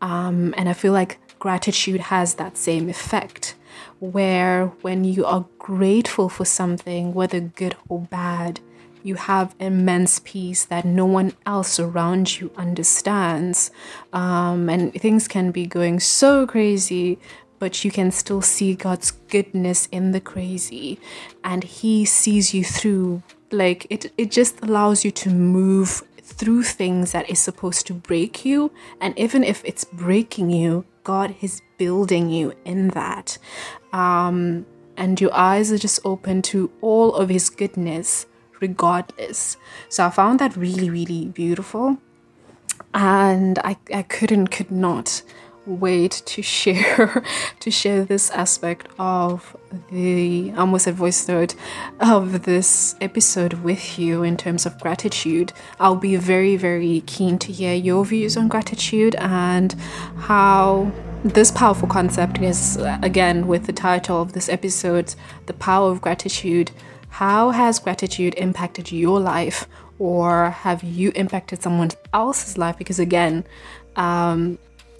Um, 0.00 0.54
and 0.56 0.70
I 0.70 0.72
feel 0.72 0.94
like 0.94 1.18
gratitude 1.38 2.00
has 2.00 2.36
that 2.36 2.56
same 2.56 2.88
effect, 2.88 3.56
where 4.00 4.66
when 4.82 5.04
you 5.04 5.24
are 5.24 5.46
grateful 5.58 6.28
for 6.28 6.44
something, 6.44 7.14
whether 7.14 7.40
good 7.40 7.76
or 7.88 8.00
bad, 8.00 8.60
you 9.02 9.14
have 9.14 9.54
immense 9.58 10.20
peace 10.24 10.64
that 10.66 10.84
no 10.84 11.06
one 11.06 11.32
else 11.46 11.78
around 11.78 12.40
you 12.40 12.50
understands. 12.56 13.70
Um, 14.12 14.68
and 14.68 14.92
things 14.92 15.28
can 15.28 15.50
be 15.50 15.66
going 15.66 16.00
so 16.00 16.46
crazy, 16.46 17.18
but 17.58 17.84
you 17.84 17.90
can 17.90 18.10
still 18.10 18.42
see 18.42 18.74
God's 18.74 19.10
goodness 19.10 19.88
in 19.90 20.12
the 20.12 20.20
crazy, 20.20 20.98
and 21.42 21.64
He 21.64 22.04
sees 22.04 22.54
you 22.54 22.64
through 22.64 23.22
like 23.50 23.86
it 23.88 24.12
it 24.18 24.30
just 24.30 24.62
allows 24.62 25.04
you 25.04 25.10
to 25.10 25.30
move 25.30 26.02
through 26.22 26.62
things 26.62 27.12
that 27.12 27.28
is 27.30 27.38
supposed 27.38 27.86
to 27.86 27.94
break 27.94 28.44
you 28.44 28.70
and 29.00 29.18
even 29.18 29.42
if 29.42 29.64
it's 29.64 29.84
breaking 29.84 30.50
you 30.50 30.84
god 31.08 31.34
is 31.40 31.62
building 31.78 32.28
you 32.28 32.52
in 32.66 32.88
that. 32.88 33.38
Um, 33.92 34.66
and 34.96 35.18
your 35.20 35.32
eyes 35.32 35.72
are 35.72 35.78
just 35.78 36.00
open 36.04 36.42
to 36.42 36.70
all 36.82 37.14
of 37.14 37.30
his 37.30 37.48
goodness 37.48 38.26
regardless. 38.60 39.56
So 39.88 40.04
i 40.06 40.10
found 40.10 40.40
that 40.40 40.56
really 40.56 40.90
really 40.90 41.22
beautiful. 41.42 41.96
And 42.92 43.58
i, 43.70 43.76
I 44.00 44.02
couldn't 44.16 44.48
could 44.48 44.70
not 44.70 45.22
wait 45.68 46.22
to 46.24 46.42
share 46.42 47.22
to 47.60 47.70
share 47.70 48.04
this 48.04 48.30
aspect 48.30 48.88
of 48.98 49.56
the 49.92 50.52
almost 50.56 50.86
a 50.86 50.92
voice 50.92 51.28
note 51.28 51.54
of 52.00 52.44
this 52.44 52.96
episode 53.00 53.52
with 53.54 53.98
you 53.98 54.22
in 54.22 54.36
terms 54.36 54.64
of 54.64 54.78
gratitude. 54.80 55.52
I'll 55.78 55.96
be 55.96 56.16
very 56.16 56.56
very 56.56 57.02
keen 57.06 57.38
to 57.40 57.52
hear 57.52 57.74
your 57.74 58.04
views 58.04 58.36
on 58.36 58.48
gratitude 58.48 59.14
and 59.16 59.74
how 60.16 60.90
this 61.24 61.50
powerful 61.50 61.88
concept 61.88 62.40
is 62.40 62.78
again 63.02 63.46
with 63.46 63.66
the 63.66 63.72
title 63.72 64.22
of 64.22 64.32
this 64.32 64.48
episode, 64.48 65.14
the 65.46 65.54
power 65.54 65.90
of 65.90 66.00
gratitude. 66.00 66.70
How 67.10 67.50
has 67.50 67.78
gratitude 67.78 68.34
impacted 68.36 68.92
your 68.92 69.18
life 69.18 69.66
or 69.98 70.50
have 70.50 70.82
you 70.82 71.10
impacted 71.16 71.62
someone 71.62 71.90
else's 72.12 72.56
life 72.56 72.78
because 72.78 72.98
again 72.98 73.44
um, 73.96 74.58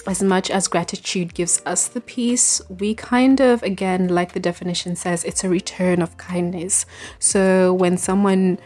as 0.09 0.23
much 0.23 0.51
as 0.51 0.69
gratitude 0.69 1.35
gives 1.35 1.61
us 1.67 1.87
the 1.87 2.01
peace, 2.01 2.63
we 2.69 2.95
kind 2.95 3.41
of, 3.41 3.63
again, 3.63 4.09
like 4.09 4.33
the 4.33 4.41
definition 4.41 4.97
says, 4.97 5.23
it's 5.23 5.45
a 5.45 5.49
return 5.51 6.01
of 6.01 6.17
kindness. 6.17 6.87
So 7.19 7.75
when 7.75 7.99
someone 7.99 8.59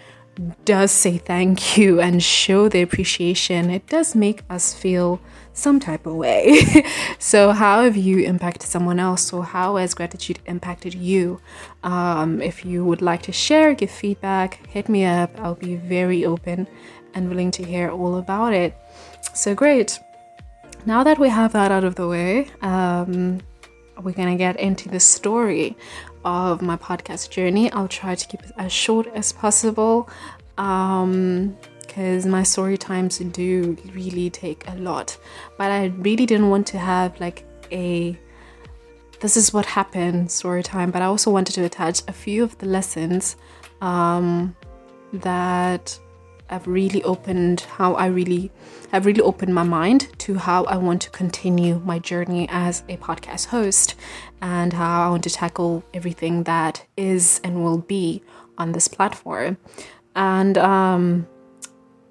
does 0.64 0.92
say 0.92 1.18
thank 1.18 1.76
you 1.76 2.00
and 2.00 2.22
show 2.22 2.68
their 2.68 2.84
appreciation, 2.84 3.70
it 3.70 3.88
does 3.88 4.14
make 4.14 4.42
us 4.48 4.72
feel 4.72 5.20
some 5.52 5.80
type 5.80 6.06
of 6.06 6.14
way. 6.14 6.64
so, 7.18 7.50
how 7.50 7.82
have 7.82 7.96
you 7.96 8.20
impacted 8.20 8.68
someone 8.68 8.98
else, 8.98 9.32
or 9.34 9.44
how 9.44 9.76
has 9.76 9.92
gratitude 9.92 10.38
impacted 10.46 10.94
you? 10.94 11.40
Um, 11.82 12.40
if 12.40 12.64
you 12.64 12.86
would 12.86 13.02
like 13.02 13.20
to 13.22 13.32
share, 13.32 13.74
give 13.74 13.90
feedback, 13.90 14.66
hit 14.68 14.88
me 14.88 15.04
up. 15.04 15.30
I'll 15.38 15.56
be 15.56 15.76
very 15.76 16.24
open 16.24 16.66
and 17.12 17.28
willing 17.28 17.50
to 17.50 17.64
hear 17.64 17.90
all 17.90 18.16
about 18.16 18.54
it. 18.54 18.74
So, 19.34 19.54
great 19.54 19.98
now 20.86 21.04
that 21.04 21.18
we 21.18 21.28
have 21.28 21.52
that 21.52 21.70
out 21.70 21.84
of 21.84 21.94
the 21.94 22.08
way, 22.08 22.48
um, 22.62 23.40
we're 24.02 24.12
gonna 24.12 24.36
get 24.36 24.58
into 24.58 24.88
the 24.88 25.00
story 25.00 25.76
of 26.24 26.62
my 26.62 26.76
podcast 26.76 27.30
journey. 27.30 27.70
I'll 27.72 27.88
try 27.88 28.14
to 28.14 28.26
keep 28.26 28.42
it 28.42 28.52
as 28.56 28.72
short 28.72 29.06
as 29.08 29.32
possible 29.32 30.08
because 30.56 32.24
um, 32.24 32.30
my 32.30 32.42
story 32.42 32.76
times 32.76 33.18
do 33.18 33.76
really 33.92 34.30
take 34.30 34.68
a 34.68 34.76
lot. 34.76 35.16
But 35.58 35.70
I 35.70 35.86
really 35.98 36.26
didn't 36.26 36.50
want 36.50 36.66
to 36.68 36.78
have 36.78 37.18
like 37.20 37.44
a 37.70 38.18
this 39.20 39.36
is 39.36 39.52
what 39.52 39.64
happened 39.66 40.30
story 40.32 40.64
time, 40.64 40.90
but 40.90 41.00
I 41.00 41.04
also 41.04 41.30
wanted 41.30 41.52
to 41.52 41.64
attach 41.64 42.02
a 42.08 42.12
few 42.12 42.42
of 42.42 42.58
the 42.58 42.66
lessons 42.66 43.36
um, 43.80 44.56
that 45.12 45.98
have 46.52 46.66
really 46.66 47.02
opened 47.02 47.62
how 47.62 47.94
I 47.94 48.06
really 48.06 48.50
I've 48.92 49.06
really 49.06 49.22
opened 49.22 49.54
my 49.54 49.62
mind 49.62 50.08
to 50.18 50.34
how 50.34 50.64
I 50.64 50.76
want 50.76 51.00
to 51.02 51.10
continue 51.10 51.80
my 51.80 51.98
journey 51.98 52.46
as 52.50 52.84
a 52.88 52.98
podcast 52.98 53.46
host 53.46 53.94
and 54.42 54.72
how 54.72 55.06
I 55.06 55.08
want 55.08 55.24
to 55.24 55.30
tackle 55.30 55.82
everything 55.94 56.42
that 56.42 56.84
is 56.96 57.40
and 57.42 57.64
will 57.64 57.78
be 57.78 58.22
on 58.58 58.72
this 58.72 58.86
platform. 58.86 59.56
And 60.14 60.58
um, 60.58 61.26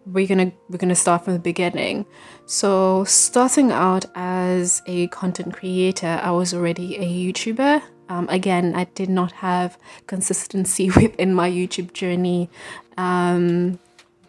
we're 0.08 0.26
gonna 0.26 0.52
we're 0.70 0.80
gonna 0.80 0.96
start 0.96 1.26
from 1.26 1.34
the 1.34 1.40
beginning. 1.40 2.08
So 2.48 3.04
starting 3.04 3.72
out 3.72 4.06
as 4.16 4.82
a 4.88 5.08
content 5.08 5.54
creator, 5.54 6.20
I 6.24 6.32
was 6.32 6.54
already 6.54 6.98
a 6.98 7.06
YouTuber. 7.06 7.84
Um, 8.10 8.28
again, 8.28 8.74
I 8.76 8.86
did 8.86 9.10
not 9.10 9.32
have 9.34 9.78
consistency 10.08 10.90
within 10.96 11.36
my 11.36 11.50
YouTube 11.50 11.94
journey. 11.94 12.50
Um, 12.98 13.80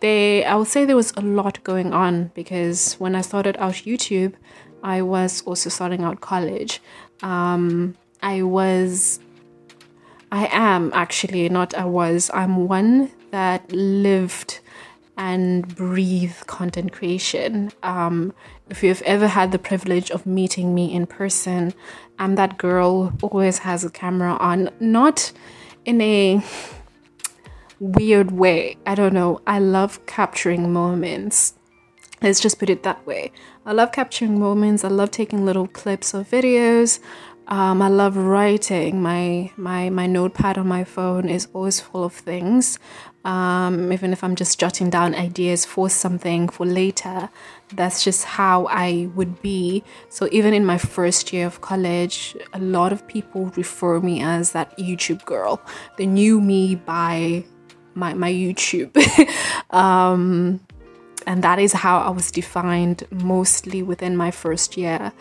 they 0.03 0.45
I 0.45 0.57
would 0.57 0.69
say 0.69 0.85
there 0.85 0.97
was 0.97 1.13
a 1.17 1.23
lot 1.23 1.63
going 1.65 1.93
on 1.93 2.33
because 2.35 2.95
when 2.95 3.15
I 3.15 3.23
started 3.23 3.57
out 3.59 3.75
YouTube, 3.87 4.35
I 4.83 5.01
was 5.01 5.43
also 5.43 5.71
starting 5.71 6.03
out 6.03 6.21
college. 6.21 6.83
Um, 7.23 7.97
I 8.21 8.43
was 8.43 9.21
I 10.31 10.49
am 10.53 10.91
actually 10.93 11.49
not 11.49 11.75
I 11.75 11.87
was. 11.87 12.31
I'm 12.35 12.69
one 12.69 13.11
that 13.31 13.71
lived 13.73 14.61
and 15.17 15.75
breathe 15.77 16.37
content 16.47 16.93
creation. 16.93 17.71
Um, 17.83 18.35
if 18.71 18.83
you've 18.83 19.03
ever 19.03 19.29
had 19.29 19.53
the 19.53 19.59
privilege 19.59 20.11
of 20.11 20.27
meeting 20.27 20.75
me 20.75 20.93
in 20.93 21.07
person, 21.07 21.75
I'm 22.19 22.35
that 22.37 22.59
girl 22.59 23.13
always 23.23 23.59
has 23.59 23.85
a 23.85 23.91
camera 23.91 24.33
on, 24.41 24.71
not 24.81 25.33
in 25.85 26.01
a 26.01 26.43
weird 27.83 28.31
way. 28.31 28.77
I 28.87 28.95
don't 28.95 29.13
know. 29.13 29.41
I 29.47 29.59
love 29.59 30.07
capturing 30.07 30.73
moments. 30.73 31.55
Let's 32.23 32.39
just 32.39 32.59
put 32.61 32.71
it 32.71 32.85
that 32.85 33.05
way. 33.05 33.33
I 33.67 33.73
love 33.73 33.91
capturing 33.91 34.39
moments. 34.39 34.85
I 34.85 34.89
love 34.89 35.11
taking 35.11 35.45
little 35.45 35.67
clips 35.67 36.15
of 36.15 36.31
videos. 36.31 37.01
Um, 37.49 37.83
I 37.83 37.89
love 37.89 38.17
writing. 38.17 39.03
My 39.03 39.51
my 39.57 39.91
my 39.91 40.07
notepad 40.07 40.59
on 40.59 40.69
my 40.69 40.85
phone 40.85 41.29
is 41.29 41.49
always 41.53 41.81
full 41.81 42.05
of 42.05 42.15
things. 42.15 42.79
um, 43.25 43.93
even 43.93 44.13
if 44.13 44.25
I'm 44.25 44.35
just 44.35 44.59
jotting 44.59 44.91
down 44.91 45.15
ideas 45.15 45.65
for 45.65 45.89
something 45.89 46.49
for 46.49 46.67
later. 46.67 47.29
That's 47.75 48.03
just 48.05 48.25
how 48.25 48.67
I 48.67 49.09
would 49.15 49.41
be. 49.43 49.85
So 50.09 50.29
even 50.33 50.53
in 50.55 50.67
my 50.67 50.79
first 50.79 51.33
year 51.33 51.47
of 51.47 51.61
college, 51.61 52.37
a 52.53 52.59
lot 52.59 52.93
of 52.93 53.07
people 53.07 53.47
refer 53.57 54.01
me 54.01 54.23
as 54.23 54.53
that 54.53 54.77
YouTube 54.77 55.25
girl. 55.25 55.61
They 55.97 56.07
knew 56.07 56.41
me 56.41 56.75
by 56.75 57.45
my 57.95 58.15
my 58.15 58.31
YouTube. 58.31 58.93
um, 59.71 60.61
and 61.27 61.43
that 61.45 61.59
is 61.59 61.73
how 61.73 62.01
I 62.01 62.11
was 62.11 62.31
defined 62.31 63.05
mostly 63.11 63.83
within 63.83 64.17
my 64.17 64.31
first 64.31 64.77
year. 64.77 65.13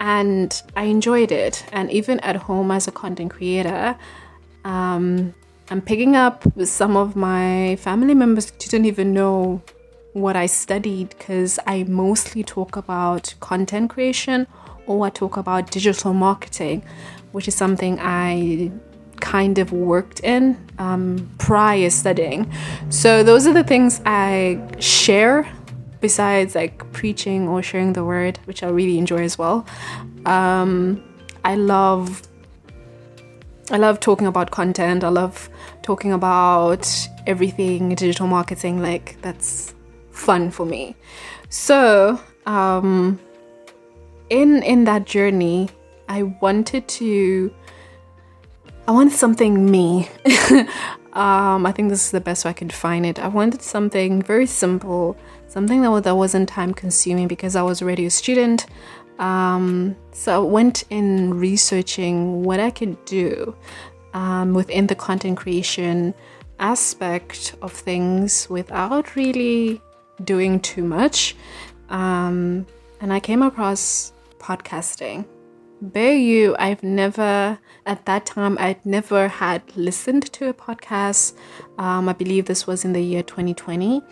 And 0.00 0.62
I 0.76 0.84
enjoyed 0.84 1.30
it. 1.30 1.64
And 1.72 1.90
even 1.90 2.20
at 2.20 2.36
home 2.36 2.70
as 2.70 2.88
a 2.88 2.92
content 2.92 3.30
creator, 3.32 3.96
um, 4.64 5.34
I'm 5.70 5.82
picking 5.82 6.16
up 6.16 6.44
with 6.56 6.68
some 6.68 6.96
of 6.96 7.16
my 7.16 7.76
family 7.76 8.14
members 8.14 8.50
who 8.50 8.56
didn't 8.56 8.86
even 8.86 9.12
know 9.12 9.62
what 10.12 10.36
I 10.36 10.46
studied 10.46 11.10
because 11.10 11.58
I 11.66 11.84
mostly 11.84 12.42
talk 12.42 12.76
about 12.76 13.34
content 13.40 13.90
creation 13.90 14.46
or 14.86 15.06
I 15.06 15.10
talk 15.10 15.36
about 15.36 15.70
digital 15.70 16.12
marketing, 16.12 16.82
which 17.32 17.46
is 17.46 17.54
something 17.54 17.98
I 18.00 18.72
kind 19.20 19.58
of 19.58 19.72
worked 19.72 20.20
in 20.20 20.56
um, 20.78 21.30
prior 21.38 21.90
studying. 21.90 22.50
So 22.88 23.22
those 23.22 23.46
are 23.46 23.52
the 23.52 23.64
things 23.64 24.00
I 24.04 24.60
share 24.78 25.50
besides 26.00 26.54
like 26.54 26.90
preaching 26.92 27.48
or 27.48 27.62
sharing 27.62 27.92
the 27.92 28.04
word, 28.04 28.38
which 28.44 28.62
I 28.62 28.68
really 28.68 28.98
enjoy 28.98 29.22
as 29.22 29.38
well. 29.38 29.66
Um, 30.26 31.02
I 31.44 31.54
love 31.54 32.22
I 33.70 33.76
love 33.76 34.00
talking 34.00 34.26
about 34.26 34.50
content. 34.50 35.04
I 35.04 35.08
love 35.08 35.48
talking 35.82 36.12
about 36.12 36.88
everything 37.26 37.94
digital 37.94 38.26
marketing. 38.26 38.82
Like 38.82 39.20
that's 39.22 39.74
fun 40.10 40.50
for 40.50 40.66
me. 40.66 40.96
So 41.48 42.20
um, 42.46 43.20
in 44.28 44.62
in 44.62 44.84
that 44.84 45.04
journey, 45.04 45.68
I 46.08 46.24
wanted 46.24 46.88
to 46.88 47.54
I 48.90 48.92
wanted 48.92 49.12
something 49.12 49.70
me. 49.70 50.08
um, 51.12 51.64
I 51.64 51.70
think 51.70 51.90
this 51.90 52.06
is 52.06 52.10
the 52.10 52.20
best 52.20 52.44
way 52.44 52.50
I 52.50 52.54
could 52.54 52.72
find 52.72 53.06
it. 53.06 53.20
I 53.20 53.28
wanted 53.28 53.62
something 53.62 54.20
very 54.20 54.46
simple, 54.46 55.16
something 55.46 55.82
that, 55.82 56.02
that 56.02 56.16
wasn't 56.16 56.48
time 56.48 56.74
consuming 56.74 57.28
because 57.28 57.54
I 57.54 57.62
was 57.62 57.82
already 57.82 58.06
a 58.06 58.10
student. 58.10 58.66
Um, 59.20 59.94
so 60.10 60.42
I 60.42 60.44
went 60.44 60.82
in 60.90 61.34
researching 61.34 62.42
what 62.42 62.58
I 62.58 62.70
could 62.70 63.04
do 63.04 63.54
um, 64.12 64.54
within 64.54 64.88
the 64.88 64.96
content 64.96 65.36
creation 65.36 66.12
aspect 66.58 67.54
of 67.62 67.72
things 67.72 68.50
without 68.50 69.14
really 69.14 69.80
doing 70.24 70.58
too 70.58 70.82
much. 70.82 71.36
Um, 71.90 72.66
and 73.00 73.12
I 73.12 73.20
came 73.20 73.42
across 73.42 74.12
podcasting. 74.40 75.26
Bear 75.82 76.12
you, 76.12 76.54
I've 76.58 76.82
never, 76.82 77.58
at 77.86 78.04
that 78.04 78.26
time, 78.26 78.58
I'd 78.60 78.84
never 78.84 79.28
had 79.28 79.62
listened 79.76 80.30
to 80.34 80.50
a 80.50 80.52
podcast. 80.52 81.34
Um, 81.78 82.06
I 82.06 82.12
believe 82.12 82.44
this 82.44 82.66
was 82.66 82.84
in 82.84 82.92
the 82.92 83.00
year 83.00 83.22
2020. 83.22 84.02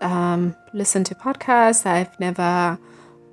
Um, 0.00 0.56
listened 0.72 1.06
to 1.06 1.14
podcasts. 1.14 1.86
I've 1.86 2.18
never, 2.18 2.76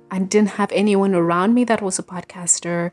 I 0.08 0.18
didn't 0.20 0.50
have 0.50 0.70
anyone 0.70 1.16
around 1.16 1.54
me 1.54 1.64
that 1.64 1.82
was 1.82 1.98
a 1.98 2.04
podcaster. 2.04 2.92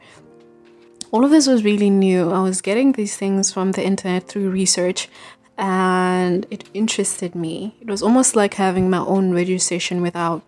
All 1.11 1.23
of 1.23 1.29
this 1.29 1.45
was 1.45 1.63
really 1.63 1.91
new. 1.91 2.31
I 2.31 2.41
was 2.41 2.59
getting 2.61 2.93
these 2.93 3.15
things 3.15 3.53
from 3.53 3.73
the 3.73 3.85
internet 3.85 4.27
through 4.27 4.49
research 4.49 5.09
and 5.59 6.47
it 6.49 6.67
interested 6.73 7.35
me. 7.35 7.75
It 7.81 7.87
was 7.87 8.01
almost 8.01 8.35
like 8.35 8.55
having 8.55 8.89
my 8.89 8.97
own 8.97 9.29
radio 9.29 9.57
station 9.57 10.01
without 10.01 10.41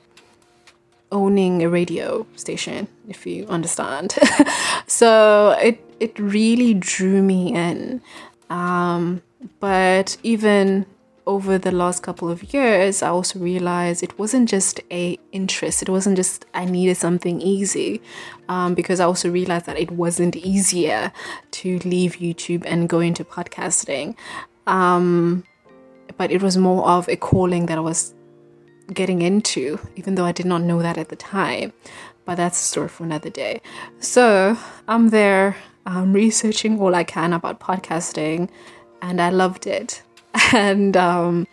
owning 1.13 1.63
a 1.63 1.70
radio 1.70 2.25
station, 2.36 2.88
if 3.08 3.25
you 3.25 3.46
understand. 3.48 4.15
so 4.88 5.51
it 5.62 5.79
it 6.00 6.20
really 6.20 6.74
drew 6.74 7.22
me 7.22 7.53
in. 7.55 8.01
Um, 8.50 9.22
but 9.59 10.18
even 10.24 10.85
over 11.25 11.57
the 11.57 11.72
last 11.72 12.03
couple 12.03 12.29
of 12.29 12.53
years, 12.53 13.01
I 13.01 13.09
also 13.09 13.40
realized 13.40 14.03
it 14.03 14.18
wasn't 14.20 14.50
just 14.50 14.81
a 14.92 15.18
interest. 15.31 15.81
It 15.81 15.90
wasn't 15.90 16.18
just 16.18 16.46
I 16.53 16.66
needed 16.66 16.98
something 16.98 17.42
easy, 17.42 18.01
um, 18.50 18.74
because 18.74 19.00
I 19.00 19.05
also 19.05 19.29
realized 19.29 19.66
that 19.68 19.79
it 19.79 19.92
wasn't 19.92 20.35
easier 20.35 21.14
to 21.51 21.79
leave 21.79 22.14
YouTube 22.18 22.64
and 22.66 22.90
go 22.90 23.00
into 23.00 23.24
podcasting. 23.24 24.16
Um, 24.68 25.46
but 26.18 26.31
it 26.31 26.42
was 26.42 26.57
more 26.57 26.85
of 26.87 27.07
a 27.07 27.16
calling 27.16 27.68
that 27.68 27.77
I 27.77 27.81
was 27.81 28.14
getting 28.91 29.22
into, 29.22 29.79
even 29.96 30.15
though 30.15 30.25
I 30.25 30.31
did 30.31 30.46
not 30.46 30.61
know 30.61 30.81
that 30.81 30.98
at 30.98 31.09
the 31.09 31.15
time. 31.15 31.74
But 32.25 32.35
that's 32.35 32.59
a 32.59 32.63
story 32.63 32.87
for 32.87 33.03
another 33.03 33.29
day. 33.29 33.61
So 34.00 34.57
I'm 34.87 35.09
there 35.09 35.57
um, 35.85 36.13
researching 36.13 36.79
all 36.79 36.96
I 36.96 37.03
can 37.03 37.33
about 37.33 37.59
podcasting, 37.59 38.50
and 39.01 39.22
I 39.22 39.29
loved 39.29 39.67
it. 39.67 40.01
And 40.53 40.96
um, 40.98 41.48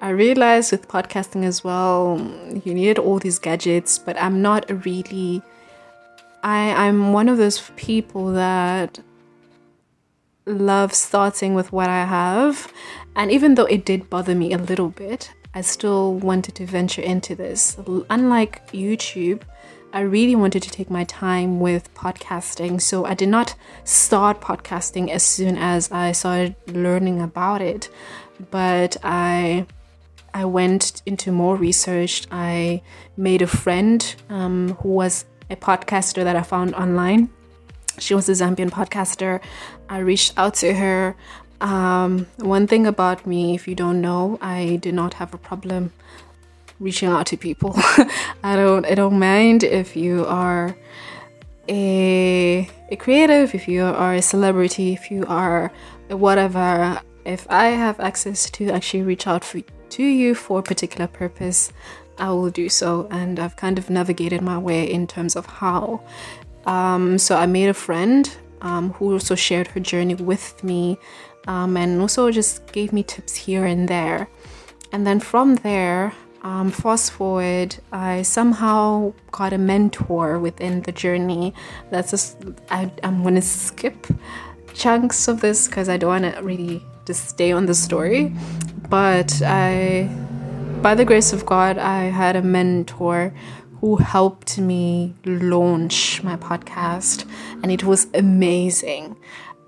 I 0.00 0.10
realized 0.10 0.72
with 0.72 0.88
podcasting 0.88 1.44
as 1.44 1.62
well, 1.62 2.18
you 2.64 2.74
needed 2.74 2.98
all 2.98 3.18
these 3.18 3.38
gadgets, 3.38 3.98
but 3.98 4.20
I'm 4.20 4.42
not 4.42 4.64
really. 4.84 5.42
I, 6.42 6.86
I'm 6.86 7.12
one 7.12 7.28
of 7.28 7.38
those 7.38 7.70
people 7.76 8.32
that 8.32 9.00
love 10.46 10.92
starting 10.92 11.54
with 11.54 11.72
what 11.72 11.88
I 11.88 12.04
have. 12.04 12.72
And 13.16 13.30
even 13.30 13.54
though 13.54 13.64
it 13.64 13.84
did 13.84 14.10
bother 14.10 14.34
me 14.34 14.52
a 14.52 14.58
little 14.58 14.88
bit, 14.88 15.32
I 15.54 15.60
still 15.60 16.14
wanted 16.14 16.56
to 16.56 16.66
venture 16.66 17.02
into 17.02 17.34
this. 17.36 17.76
Unlike 18.10 18.72
YouTube, 18.72 19.42
I 19.92 20.00
really 20.00 20.34
wanted 20.34 20.64
to 20.64 20.70
take 20.70 20.90
my 20.90 21.04
time 21.04 21.60
with 21.60 21.94
podcasting. 21.94 22.80
So 22.80 23.04
I 23.04 23.14
did 23.14 23.28
not 23.28 23.54
start 23.84 24.40
podcasting 24.40 25.10
as 25.10 25.22
soon 25.22 25.56
as 25.56 25.92
I 25.92 26.10
started 26.10 26.56
learning 26.66 27.22
about 27.22 27.62
it, 27.62 27.88
but 28.50 28.96
I 29.04 29.66
I 30.34 30.46
went 30.46 31.00
into 31.06 31.30
more 31.30 31.54
research. 31.54 32.26
I 32.32 32.82
made 33.16 33.40
a 33.40 33.46
friend 33.46 34.16
um, 34.28 34.70
who 34.80 34.88
was 34.88 35.26
a 35.48 35.54
podcaster 35.54 36.24
that 36.24 36.34
I 36.34 36.42
found 36.42 36.74
online. 36.74 37.30
She 38.00 38.14
was 38.14 38.28
a 38.28 38.32
Zambian 38.32 38.70
podcaster. 38.70 39.40
I 39.88 39.98
reached 39.98 40.32
out 40.36 40.54
to 40.54 40.74
her. 40.74 41.14
Um, 41.64 42.26
one 42.40 42.66
thing 42.66 42.86
about 42.86 43.26
me, 43.26 43.54
if 43.54 43.66
you 43.66 43.74
don't 43.74 44.02
know, 44.02 44.38
I 44.42 44.76
do 44.82 44.92
not 44.92 45.14
have 45.14 45.32
a 45.32 45.38
problem 45.38 45.94
reaching 46.78 47.08
out 47.08 47.24
to 47.28 47.38
people. 47.38 47.72
I 48.44 48.54
don't 48.54 48.84
I 48.84 48.94
don't 48.94 49.18
mind 49.18 49.64
if 49.64 49.96
you 49.96 50.26
are 50.26 50.76
a 51.66 52.68
a 52.90 52.96
creative, 52.96 53.54
if 53.54 53.66
you 53.66 53.82
are 53.82 54.14
a 54.14 54.20
celebrity, 54.20 54.92
if 54.92 55.10
you 55.10 55.24
are 55.26 55.72
whatever. 56.08 57.00
If 57.24 57.46
I 57.48 57.68
have 57.68 57.98
access 57.98 58.50
to 58.50 58.70
actually 58.70 59.02
reach 59.02 59.26
out 59.26 59.42
for, 59.42 59.60
to 59.60 60.02
you 60.02 60.34
for 60.34 60.58
a 60.58 60.62
particular 60.62 61.06
purpose, 61.06 61.72
I 62.18 62.28
will 62.28 62.50
do 62.50 62.68
so. 62.68 63.08
And 63.10 63.40
I've 63.40 63.56
kind 63.56 63.78
of 63.78 63.88
navigated 63.88 64.42
my 64.42 64.58
way 64.58 64.84
in 64.92 65.06
terms 65.06 65.34
of 65.34 65.46
how. 65.46 66.02
Um, 66.66 67.16
so 67.16 67.36
I 67.36 67.46
made 67.46 67.70
a 67.70 67.74
friend 67.74 68.30
um, 68.60 68.92
who 68.92 69.14
also 69.14 69.34
shared 69.34 69.68
her 69.68 69.80
journey 69.80 70.16
with 70.16 70.62
me 70.62 70.98
um, 71.46 71.76
and 71.76 72.00
also 72.00 72.30
just 72.30 72.66
gave 72.72 72.92
me 72.92 73.02
tips 73.02 73.34
here 73.34 73.64
and 73.64 73.88
there. 73.88 74.28
And 74.92 75.06
then 75.06 75.20
from 75.20 75.56
there, 75.56 76.12
um, 76.42 76.70
fast 76.70 77.12
forward, 77.12 77.76
I 77.90 78.22
somehow 78.22 79.12
got 79.30 79.52
a 79.52 79.58
mentor 79.58 80.38
within 80.38 80.82
the 80.82 80.92
journey. 80.92 81.54
That's 81.90 82.10
just, 82.10 82.36
I, 82.70 82.90
I'm 83.02 83.22
going 83.22 83.34
to 83.34 83.42
skip 83.42 84.06
chunks 84.74 85.26
of 85.26 85.40
this 85.40 85.66
because 85.66 85.88
I 85.88 85.96
don't 85.96 86.22
want 86.22 86.34
to 86.34 86.42
really 86.42 86.84
just 87.06 87.28
stay 87.28 87.52
on 87.52 87.66
the 87.66 87.74
story. 87.74 88.34
But 88.88 89.40
I, 89.42 90.08
by 90.82 90.94
the 90.94 91.04
grace 91.04 91.32
of 91.32 91.46
God, 91.46 91.78
I 91.78 92.04
had 92.04 92.36
a 92.36 92.42
mentor 92.42 93.32
who 93.80 93.96
helped 93.96 94.58
me 94.58 95.14
launch 95.24 96.22
my 96.22 96.36
podcast, 96.36 97.28
and 97.62 97.70
it 97.70 97.84
was 97.84 98.06
amazing. 98.14 99.16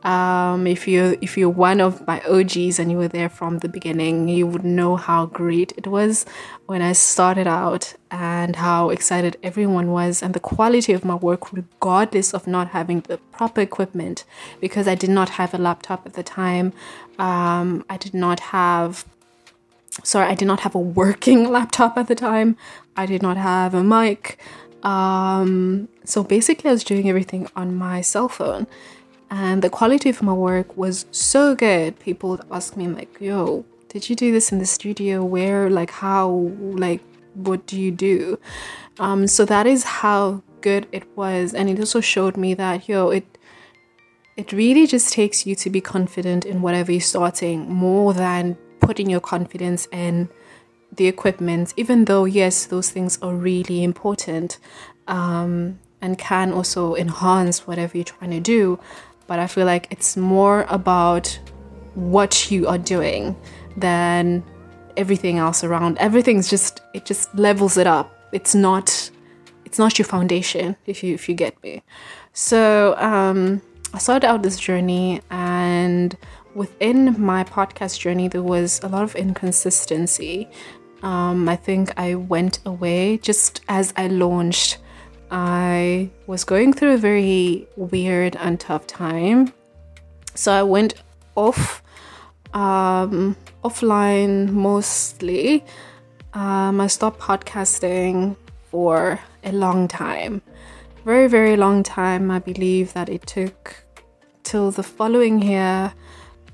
Um, 0.06 0.68
if 0.68 0.86
you 0.86 1.18
if 1.20 1.36
you're 1.36 1.48
one 1.48 1.80
of 1.80 2.06
my 2.06 2.20
OGs 2.20 2.78
and 2.78 2.92
you 2.92 2.96
were 2.96 3.08
there 3.08 3.28
from 3.28 3.58
the 3.58 3.68
beginning, 3.68 4.28
you 4.28 4.46
would 4.46 4.64
know 4.64 4.94
how 4.94 5.26
great 5.26 5.72
it 5.76 5.88
was 5.88 6.24
when 6.66 6.80
I 6.80 6.92
started 6.92 7.48
out 7.48 7.94
and 8.08 8.54
how 8.54 8.90
excited 8.90 9.36
everyone 9.42 9.90
was 9.90 10.22
and 10.22 10.32
the 10.32 10.38
quality 10.38 10.92
of 10.92 11.04
my 11.04 11.16
work, 11.16 11.52
regardless 11.52 12.32
of 12.32 12.46
not 12.46 12.68
having 12.68 13.00
the 13.00 13.18
proper 13.32 13.60
equipment, 13.60 14.24
because 14.60 14.86
I 14.86 14.94
did 14.94 15.10
not 15.10 15.30
have 15.30 15.52
a 15.52 15.58
laptop 15.58 16.06
at 16.06 16.12
the 16.12 16.22
time. 16.22 16.72
Um, 17.18 17.84
I 17.90 17.96
did 17.96 18.14
not 18.14 18.38
have 18.54 19.04
sorry, 20.04 20.28
I 20.30 20.36
did 20.36 20.46
not 20.46 20.60
have 20.60 20.76
a 20.76 20.84
working 21.02 21.50
laptop 21.56 21.98
at 21.98 22.06
the 22.06 22.14
time. 22.14 22.56
I 22.96 23.06
did 23.06 23.22
not 23.22 23.36
have 23.36 23.74
a 23.74 23.82
mic. 23.82 24.38
Um, 24.84 25.88
so 26.04 26.22
basically, 26.22 26.70
I 26.70 26.74
was 26.74 26.84
doing 26.84 27.08
everything 27.08 27.48
on 27.56 27.74
my 27.74 28.02
cell 28.02 28.28
phone 28.28 28.68
and 29.30 29.62
the 29.62 29.70
quality 29.70 30.08
of 30.10 30.22
my 30.22 30.32
work 30.32 30.76
was 30.76 31.06
so 31.10 31.54
good. 31.54 31.98
People 31.98 32.30
would 32.30 32.44
ask 32.50 32.76
me 32.76 32.88
like, 32.88 33.20
"Yo, 33.20 33.64
did 33.88 34.08
you 34.08 34.16
do 34.16 34.32
this 34.32 34.52
in 34.52 34.58
the 34.58 34.66
studio? 34.66 35.24
Where, 35.24 35.70
like, 35.70 35.90
how, 35.90 36.28
like, 36.86 37.00
what 37.34 37.66
do 37.66 37.80
you 37.80 37.90
do? 37.90 38.38
Um, 38.98 39.26
so 39.26 39.44
that 39.44 39.66
is 39.66 39.84
how 39.84 40.42
good 40.60 40.86
it 40.92 41.04
was, 41.16 41.54
and 41.54 41.68
it 41.68 41.78
also 41.78 42.00
showed 42.00 42.36
me 42.36 42.54
that 42.54 42.88
yo, 42.88 43.10
it 43.10 43.26
it 44.36 44.52
really 44.52 44.86
just 44.86 45.12
takes 45.12 45.46
you 45.46 45.54
to 45.56 45.70
be 45.70 45.80
confident 45.80 46.44
in 46.44 46.60
whatever 46.60 46.92
you're 46.92 47.00
starting 47.00 47.72
more 47.72 48.12
than 48.12 48.56
putting 48.80 49.08
your 49.08 49.20
confidence 49.20 49.88
in 49.90 50.28
the 50.92 51.06
equipment, 51.06 51.72
even 51.76 52.04
though, 52.04 52.24
yes, 52.24 52.66
those 52.66 52.90
things 52.90 53.18
are 53.22 53.34
really 53.34 53.82
important 53.82 54.58
um, 55.08 55.78
and 56.00 56.18
can 56.18 56.52
also 56.52 56.94
enhance 56.94 57.66
whatever 57.66 57.96
you're 57.96 58.04
trying 58.04 58.30
to 58.30 58.40
do. 58.40 58.78
But 59.26 59.38
I 59.38 59.46
feel 59.46 59.66
like 59.66 59.88
it's 59.90 60.16
more 60.16 60.66
about 60.68 61.38
what 61.94 62.50
you 62.50 62.68
are 62.68 62.78
doing 62.78 63.36
than 63.76 64.44
everything 64.96 65.38
else 65.38 65.64
around. 65.64 65.98
Everything's 65.98 66.48
just, 66.48 66.80
it 66.94 67.04
just 67.04 67.34
levels 67.34 67.76
it 67.76 67.86
up. 67.86 68.12
It's 68.32 68.54
not. 68.54 69.10
It's 69.64 69.78
not 69.80 69.98
your 69.98 70.06
foundation, 70.06 70.76
if 70.86 71.02
you 71.02 71.12
if 71.12 71.28
you 71.28 71.34
get 71.34 71.60
me. 71.62 71.82
So 72.32 72.94
um, 72.98 73.60
I 73.92 73.98
started 73.98 74.26
out 74.26 74.42
this 74.42 74.58
journey, 74.58 75.20
and 75.28 76.16
within 76.54 77.20
my 77.20 77.42
podcast 77.42 77.98
journey, 77.98 78.28
there 78.28 78.44
was 78.44 78.80
a 78.84 78.88
lot 78.88 79.02
of 79.02 79.16
inconsistency. 79.16 80.48
Um, 81.02 81.48
I 81.48 81.56
think 81.56 81.92
I 81.98 82.14
went 82.14 82.60
away 82.64 83.18
just 83.18 83.60
as 83.68 83.92
I 83.96 84.06
launched. 84.06 84.78
I 85.30 86.10
was 86.26 86.44
going 86.44 86.72
through 86.72 86.94
a 86.94 86.98
very 86.98 87.66
weird 87.76 88.36
and 88.36 88.58
tough 88.60 88.86
time. 88.86 89.52
So 90.34 90.52
I 90.52 90.62
went 90.62 90.94
off, 91.34 91.82
um, 92.54 93.36
offline 93.64 94.50
mostly. 94.50 95.64
Um, 96.34 96.80
I 96.80 96.86
stopped 96.86 97.20
podcasting 97.20 98.36
for 98.70 99.20
a 99.42 99.52
long 99.52 99.88
time. 99.88 100.42
Very, 101.04 101.28
very 101.28 101.56
long 101.56 101.82
time. 101.82 102.30
I 102.30 102.38
believe 102.38 102.92
that 102.94 103.08
it 103.08 103.26
took 103.26 103.84
till 104.42 104.70
the 104.70 104.82
following 104.82 105.42
year 105.42 105.92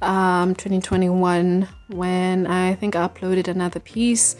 um, 0.02 0.54
2021 0.54 1.68
when 1.88 2.46
I 2.46 2.74
think 2.74 2.96
I 2.96 3.06
uploaded 3.06 3.48
another 3.48 3.80
piece 3.80 4.36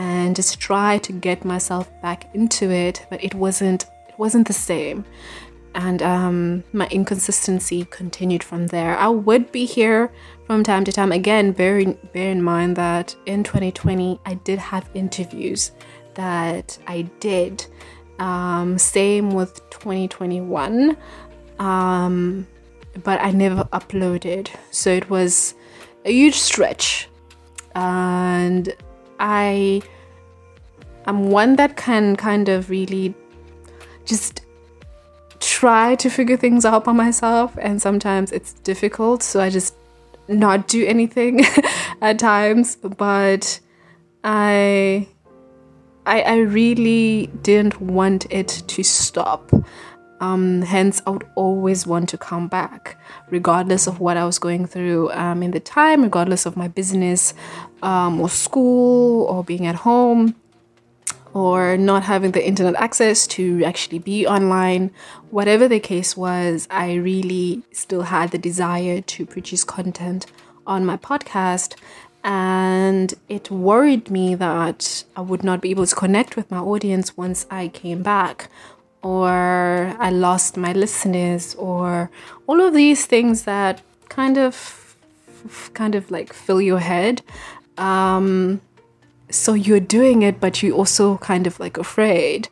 and 0.00 0.34
just 0.34 0.58
try 0.58 0.96
to 0.96 1.12
get 1.12 1.44
myself 1.44 1.90
back 2.00 2.34
into 2.34 2.70
it, 2.70 3.06
but 3.10 3.22
it 3.22 3.34
wasn't 3.34 3.84
it 4.08 4.18
wasn't 4.18 4.46
the 4.46 4.54
same. 4.54 5.04
And 5.74 6.02
um, 6.02 6.64
my 6.72 6.88
inconsistency 6.88 7.84
continued 7.90 8.42
from 8.42 8.66
there. 8.68 8.96
I 8.96 9.08
would 9.08 9.52
be 9.52 9.66
here 9.66 10.10
from 10.46 10.64
time 10.64 10.84
to 10.84 10.92
time. 10.92 11.12
Again, 11.12 11.52
bear 11.52 11.84
bear 12.14 12.30
in 12.30 12.42
mind 12.42 12.76
that 12.76 13.14
in 13.26 13.44
2020 13.44 14.18
I 14.24 14.34
did 14.34 14.58
have 14.58 14.88
interviews 14.94 15.72
that 16.14 16.78
I 16.86 17.02
did. 17.20 17.66
Um, 18.18 18.78
same 18.78 19.32
with 19.32 19.54
2021. 19.68 20.96
Um, 21.58 22.46
but 23.04 23.20
I 23.20 23.32
never 23.32 23.64
uploaded. 23.64 24.48
So 24.70 24.88
it 24.90 25.10
was 25.10 25.54
a 26.06 26.10
huge 26.10 26.36
stretch. 26.36 27.08
And 27.74 28.74
I 29.20 29.82
am 31.06 31.30
one 31.30 31.56
that 31.56 31.76
can 31.76 32.16
kind 32.16 32.48
of 32.48 32.70
really 32.70 33.14
just 34.04 34.42
try 35.38 35.94
to 35.96 36.10
figure 36.10 36.36
things 36.36 36.64
out 36.64 36.84
by 36.84 36.92
myself 36.92 37.56
and 37.60 37.80
sometimes 37.80 38.30
it's 38.30 38.52
difficult 38.52 39.22
so 39.22 39.40
i 39.40 39.48
just 39.48 39.74
not 40.28 40.68
do 40.68 40.84
anything 40.86 41.44
at 42.02 42.18
times 42.18 42.76
but 42.76 43.58
I, 44.22 45.08
I 46.04 46.22
i 46.22 46.36
really 46.40 47.28
didn't 47.42 47.80
want 47.80 48.30
it 48.30 48.48
to 48.48 48.82
stop 48.82 49.50
um, 50.20 50.62
hence, 50.62 51.00
I 51.06 51.10
would 51.10 51.26
always 51.34 51.86
want 51.86 52.10
to 52.10 52.18
come 52.18 52.46
back, 52.46 52.98
regardless 53.30 53.86
of 53.86 54.00
what 54.00 54.18
I 54.18 54.26
was 54.26 54.38
going 54.38 54.66
through 54.66 55.10
um, 55.12 55.42
in 55.42 55.52
the 55.52 55.60
time, 55.60 56.02
regardless 56.02 56.44
of 56.44 56.56
my 56.56 56.68
business 56.68 57.32
um, 57.82 58.20
or 58.20 58.28
school 58.28 59.24
or 59.24 59.42
being 59.42 59.66
at 59.66 59.76
home 59.76 60.36
or 61.32 61.76
not 61.76 62.02
having 62.02 62.32
the 62.32 62.46
internet 62.46 62.74
access 62.74 63.26
to 63.28 63.64
actually 63.64 63.98
be 63.98 64.26
online. 64.26 64.90
Whatever 65.30 65.68
the 65.68 65.80
case 65.80 66.16
was, 66.16 66.68
I 66.70 66.94
really 66.94 67.62
still 67.72 68.02
had 68.02 68.30
the 68.30 68.38
desire 68.38 69.00
to 69.00 69.24
produce 69.24 69.64
content 69.64 70.26
on 70.66 70.84
my 70.84 70.98
podcast. 70.98 71.76
And 72.22 73.14
it 73.30 73.50
worried 73.50 74.10
me 74.10 74.34
that 74.34 75.04
I 75.16 75.22
would 75.22 75.42
not 75.42 75.62
be 75.62 75.70
able 75.70 75.86
to 75.86 75.94
connect 75.94 76.36
with 76.36 76.50
my 76.50 76.58
audience 76.58 77.16
once 77.16 77.46
I 77.50 77.68
came 77.68 78.02
back 78.02 78.50
or 79.02 79.96
I 79.98 80.10
lost 80.10 80.56
my 80.56 80.72
listeners 80.72 81.54
or 81.54 82.10
all 82.46 82.60
of 82.60 82.74
these 82.74 83.06
things 83.06 83.44
that 83.44 83.82
kind 84.08 84.38
of 84.38 84.96
kind 85.74 85.94
of 85.94 86.10
like 86.10 86.32
fill 86.32 86.60
your 86.60 86.80
head. 86.80 87.22
Um, 87.78 88.60
so 89.30 89.54
you're 89.54 89.80
doing 89.80 90.22
it 90.22 90.40
but 90.40 90.62
you 90.62 90.74
also 90.74 91.16
kind 91.18 91.46
of 91.46 91.58
like 91.60 91.78
afraid. 91.78 92.48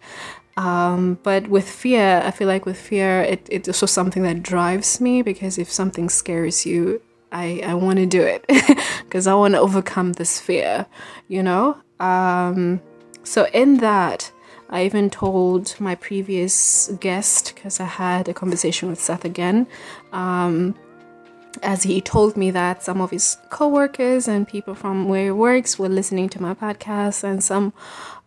Um, 0.56 1.20
but 1.22 1.46
with 1.46 1.70
fear 1.70 2.20
i 2.24 2.32
feel 2.32 2.48
like 2.48 2.66
with 2.66 2.76
fear 2.76 3.20
it, 3.20 3.46
it's 3.48 3.68
also 3.68 3.86
something 3.86 4.24
that 4.24 4.42
drives 4.42 5.00
me 5.00 5.22
because 5.22 5.56
if 5.56 5.70
something 5.70 6.08
scares 6.08 6.66
you 6.66 7.00
i, 7.30 7.62
I 7.64 7.74
want 7.74 8.00
to 8.00 8.06
do 8.06 8.22
it 8.22 8.44
because 9.04 9.28
i 9.28 9.34
want 9.34 9.54
to 9.54 9.60
overcome 9.60 10.14
this 10.14 10.40
fear 10.40 10.86
you 11.28 11.42
know? 11.42 11.76
Um, 12.00 12.80
so 13.22 13.46
in 13.52 13.78
that 13.78 14.32
I 14.70 14.84
even 14.84 15.10
told 15.10 15.74
my 15.80 15.94
previous 15.94 16.88
guest, 17.00 17.54
because 17.54 17.80
I 17.80 17.86
had 17.86 18.28
a 18.28 18.34
conversation 18.34 18.88
with 18.90 19.00
Seth 19.00 19.24
again, 19.24 19.66
um, 20.12 20.74
as 21.62 21.82
he 21.82 22.00
told 22.00 22.36
me 22.36 22.50
that 22.50 22.82
some 22.82 23.00
of 23.00 23.10
his 23.10 23.36
co-workers 23.50 24.28
and 24.28 24.46
people 24.46 24.74
from 24.74 25.08
where 25.08 25.24
he 25.24 25.30
works 25.30 25.78
were 25.78 25.88
listening 25.88 26.28
to 26.28 26.42
my 26.42 26.54
podcast 26.54 27.24
and 27.24 27.42
some 27.42 27.72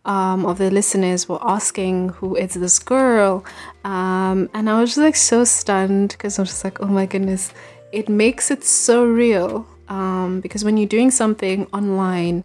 um, 0.04 0.44
of 0.44 0.58
the 0.58 0.70
listeners 0.70 1.28
were 1.28 1.38
asking 1.42 2.10
who 2.10 2.34
is 2.36 2.54
this 2.54 2.78
girl 2.78 3.44
um, 3.84 4.50
and 4.52 4.68
i 4.68 4.80
was 4.80 4.90
just 4.90 4.98
like 4.98 5.16
so 5.16 5.44
stunned 5.44 6.10
because 6.10 6.38
i 6.38 6.42
was 6.42 6.48
just 6.48 6.64
like 6.64 6.80
oh 6.80 6.86
my 6.86 7.06
goodness 7.06 7.52
it 7.92 8.08
makes 8.08 8.50
it 8.50 8.64
so 8.64 9.04
real 9.04 9.66
um, 9.88 10.40
because 10.40 10.64
when 10.64 10.76
you're 10.76 10.88
doing 10.88 11.10
something 11.10 11.66
online 11.72 12.42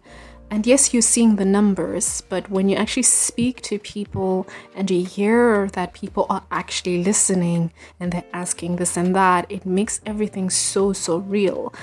and 0.50 0.66
yes, 0.66 0.94
you're 0.94 1.02
seeing 1.02 1.36
the 1.36 1.44
numbers, 1.44 2.22
but 2.28 2.48
when 2.50 2.68
you 2.68 2.76
actually 2.76 3.02
speak 3.02 3.60
to 3.62 3.78
people 3.78 4.46
and 4.74 4.90
you 4.90 5.04
hear 5.04 5.68
that 5.74 5.92
people 5.92 6.26
are 6.30 6.42
actually 6.50 7.04
listening 7.04 7.70
and 8.00 8.12
they're 8.12 8.24
asking 8.32 8.76
this 8.76 8.96
and 8.96 9.14
that, 9.14 9.46
it 9.50 9.66
makes 9.66 10.00
everything 10.06 10.48
so, 10.48 10.94
so 10.94 11.18
real. 11.18 11.74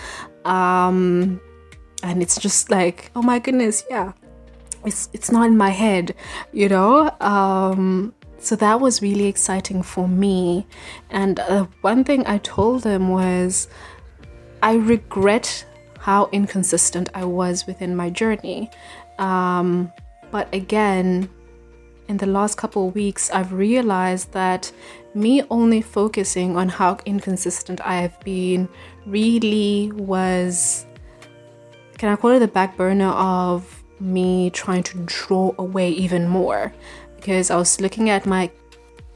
Um, 0.45 1.39
and 2.01 2.23
it's 2.23 2.39
just 2.39 2.71
like, 2.71 3.11
oh 3.15 3.21
my 3.21 3.37
goodness, 3.37 3.83
yeah, 3.89 4.13
it's, 4.83 5.09
it's 5.13 5.31
not 5.31 5.47
in 5.47 5.57
my 5.57 5.69
head, 5.69 6.15
you 6.51 6.67
know? 6.67 7.11
Um, 7.21 8.15
so 8.39 8.55
that 8.55 8.79
was 8.79 9.01
really 9.01 9.27
exciting 9.27 9.83
for 9.83 10.07
me. 10.07 10.65
And 11.11 11.39
uh, 11.39 11.67
one 11.81 12.03
thing 12.03 12.25
I 12.25 12.39
told 12.39 12.81
them 12.81 13.09
was, 13.09 13.67
I 14.63 14.75
regret 14.75 15.65
how 16.05 16.29
inconsistent 16.31 17.09
I 17.15 17.25
was 17.25 17.65
within 17.65 17.95
my 17.95 18.11
journey. 18.11 18.69
Um, 19.17 19.91
but 20.29 20.47
again, 20.53 21.27
in 22.07 22.17
the 22.17 22.27
last 22.27 22.59
couple 22.59 22.91
weeks, 22.91 23.31
I've 23.31 23.51
realized 23.51 24.31
that 24.33 24.71
me 25.15 25.41
only 25.49 25.81
focusing 25.81 26.57
on 26.57 26.69
how 26.69 26.99
inconsistent 27.07 27.81
I 27.81 27.95
have 28.01 28.19
been 28.19 28.69
really 29.07 29.91
was, 29.93 30.85
can 31.97 32.09
I 32.09 32.15
call 32.15 32.29
it 32.33 32.39
the 32.39 32.47
back 32.47 32.77
burner 32.77 33.09
of 33.09 33.83
me 33.99 34.51
trying 34.51 34.83
to 34.83 34.99
draw 35.05 35.55
away 35.57 35.89
even 35.89 36.27
more? 36.29 36.71
Because 37.15 37.49
I 37.49 37.55
was 37.55 37.81
looking 37.81 38.11
at 38.11 38.27
my 38.27 38.51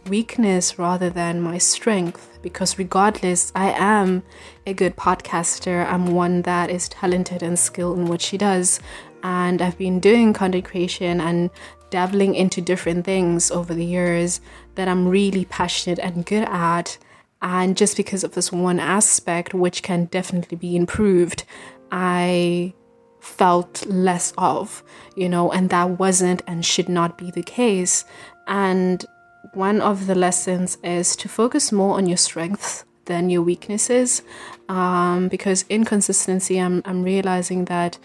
weakness 0.07 0.79
rather 0.79 1.09
than 1.09 1.41
my 1.41 1.57
strength 1.57 2.39
because 2.41 2.77
regardless 2.77 3.51
i 3.55 3.69
am 3.71 4.23
a 4.69 4.73
good 4.73 4.95
podcaster. 4.95 5.85
I'm 5.85 6.13
one 6.13 6.43
that 6.43 6.69
is 6.69 6.87
talented 6.89 7.41
and 7.41 7.57
skilled 7.57 7.97
in 7.97 8.05
what 8.05 8.21
she 8.21 8.37
does. 8.37 8.79
And 9.23 9.61
i've 9.61 9.77
been 9.77 9.99
doing 9.99 10.31
content 10.33 10.65
creation 10.65 11.19
and 11.19 11.49
dabbling 11.89 12.35
into 12.35 12.61
different 12.61 13.03
things 13.03 13.49
over 13.51 13.73
the 13.73 13.85
years 13.85 14.41
that 14.75 14.87
i'm 14.87 15.07
really 15.07 15.45
passionate 15.45 15.99
and 15.99 16.25
good 16.25 16.43
at. 16.43 16.97
And 17.41 17.75
just 17.75 17.97
because 17.97 18.23
of 18.23 18.33
this 18.33 18.51
one 18.51 18.79
aspect 18.79 19.53
which 19.53 19.81
can 19.81 20.05
definitely 20.05 20.57
be 20.57 20.75
improved 20.75 21.43
i 21.91 22.73
felt 23.19 23.85
less 23.87 24.33
of 24.37 24.81
you 25.15 25.27
know 25.27 25.51
and 25.51 25.69
that 25.69 25.99
wasn't 25.99 26.41
and 26.47 26.65
should 26.65 26.89
not 26.89 27.17
be 27.17 27.31
the 27.31 27.43
case. 27.43 28.05
And 28.47 29.05
one 29.53 29.81
of 29.81 30.07
the 30.07 30.15
lessons 30.15 30.77
is 30.83 31.15
to 31.17 31.29
focus 31.29 31.71
more 31.71 31.97
on 31.97 32.07
your 32.07 32.17
strengths 32.17 32.85
than 33.05 33.29
your 33.29 33.41
weaknesses. 33.41 34.21
Um, 34.67 35.27
because 35.27 35.65
inconsistency, 35.69 36.59
I'm, 36.59 36.81
I'm 36.85 37.03
realizing 37.03 37.65
that 37.65 37.97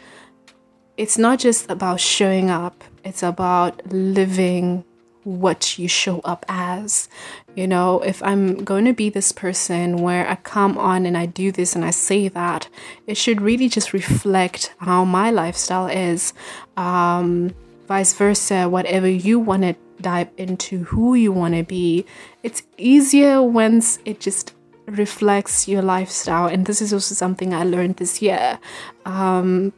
it's 0.96 1.18
not 1.18 1.38
just 1.38 1.70
about 1.70 2.00
showing 2.00 2.50
up, 2.50 2.82
it's 3.04 3.22
about 3.22 3.86
living 3.92 4.84
what 5.24 5.78
you 5.78 5.88
show 5.88 6.20
up 6.20 6.44
as. 6.48 7.08
You 7.54 7.66
know, 7.66 8.00
if 8.00 8.22
I'm 8.22 8.62
going 8.64 8.84
to 8.84 8.92
be 8.92 9.10
this 9.10 9.32
person 9.32 9.98
where 9.98 10.28
I 10.28 10.36
come 10.36 10.76
on 10.78 11.06
and 11.06 11.16
I 11.16 11.26
do 11.26 11.50
this 11.50 11.74
and 11.74 11.84
I 11.84 11.90
say 11.90 12.28
that, 12.28 12.68
it 13.06 13.16
should 13.16 13.40
really 13.40 13.68
just 13.68 13.92
reflect 13.92 14.74
how 14.78 15.04
my 15.04 15.30
lifestyle 15.30 15.86
is. 15.86 16.32
Um, 16.76 17.54
vice 17.86 18.14
versa, 18.14 18.68
whatever 18.68 19.08
you 19.08 19.38
want 19.38 19.62
to 19.62 19.76
dive 20.00 20.28
into, 20.36 20.84
who 20.84 21.14
you 21.14 21.32
want 21.32 21.54
to 21.54 21.62
be, 21.62 22.04
it's 22.42 22.62
easier 22.76 23.42
once 23.42 23.98
it 24.04 24.20
just 24.20 24.54
reflects 24.86 25.66
your 25.66 25.82
lifestyle. 25.82 26.46
And 26.46 26.66
this 26.66 26.82
is 26.82 26.92
also 26.92 27.14
something 27.14 27.54
I 27.54 27.64
learned 27.64 27.96
this 27.96 28.20
year. 28.20 28.58
Um, 29.04 29.72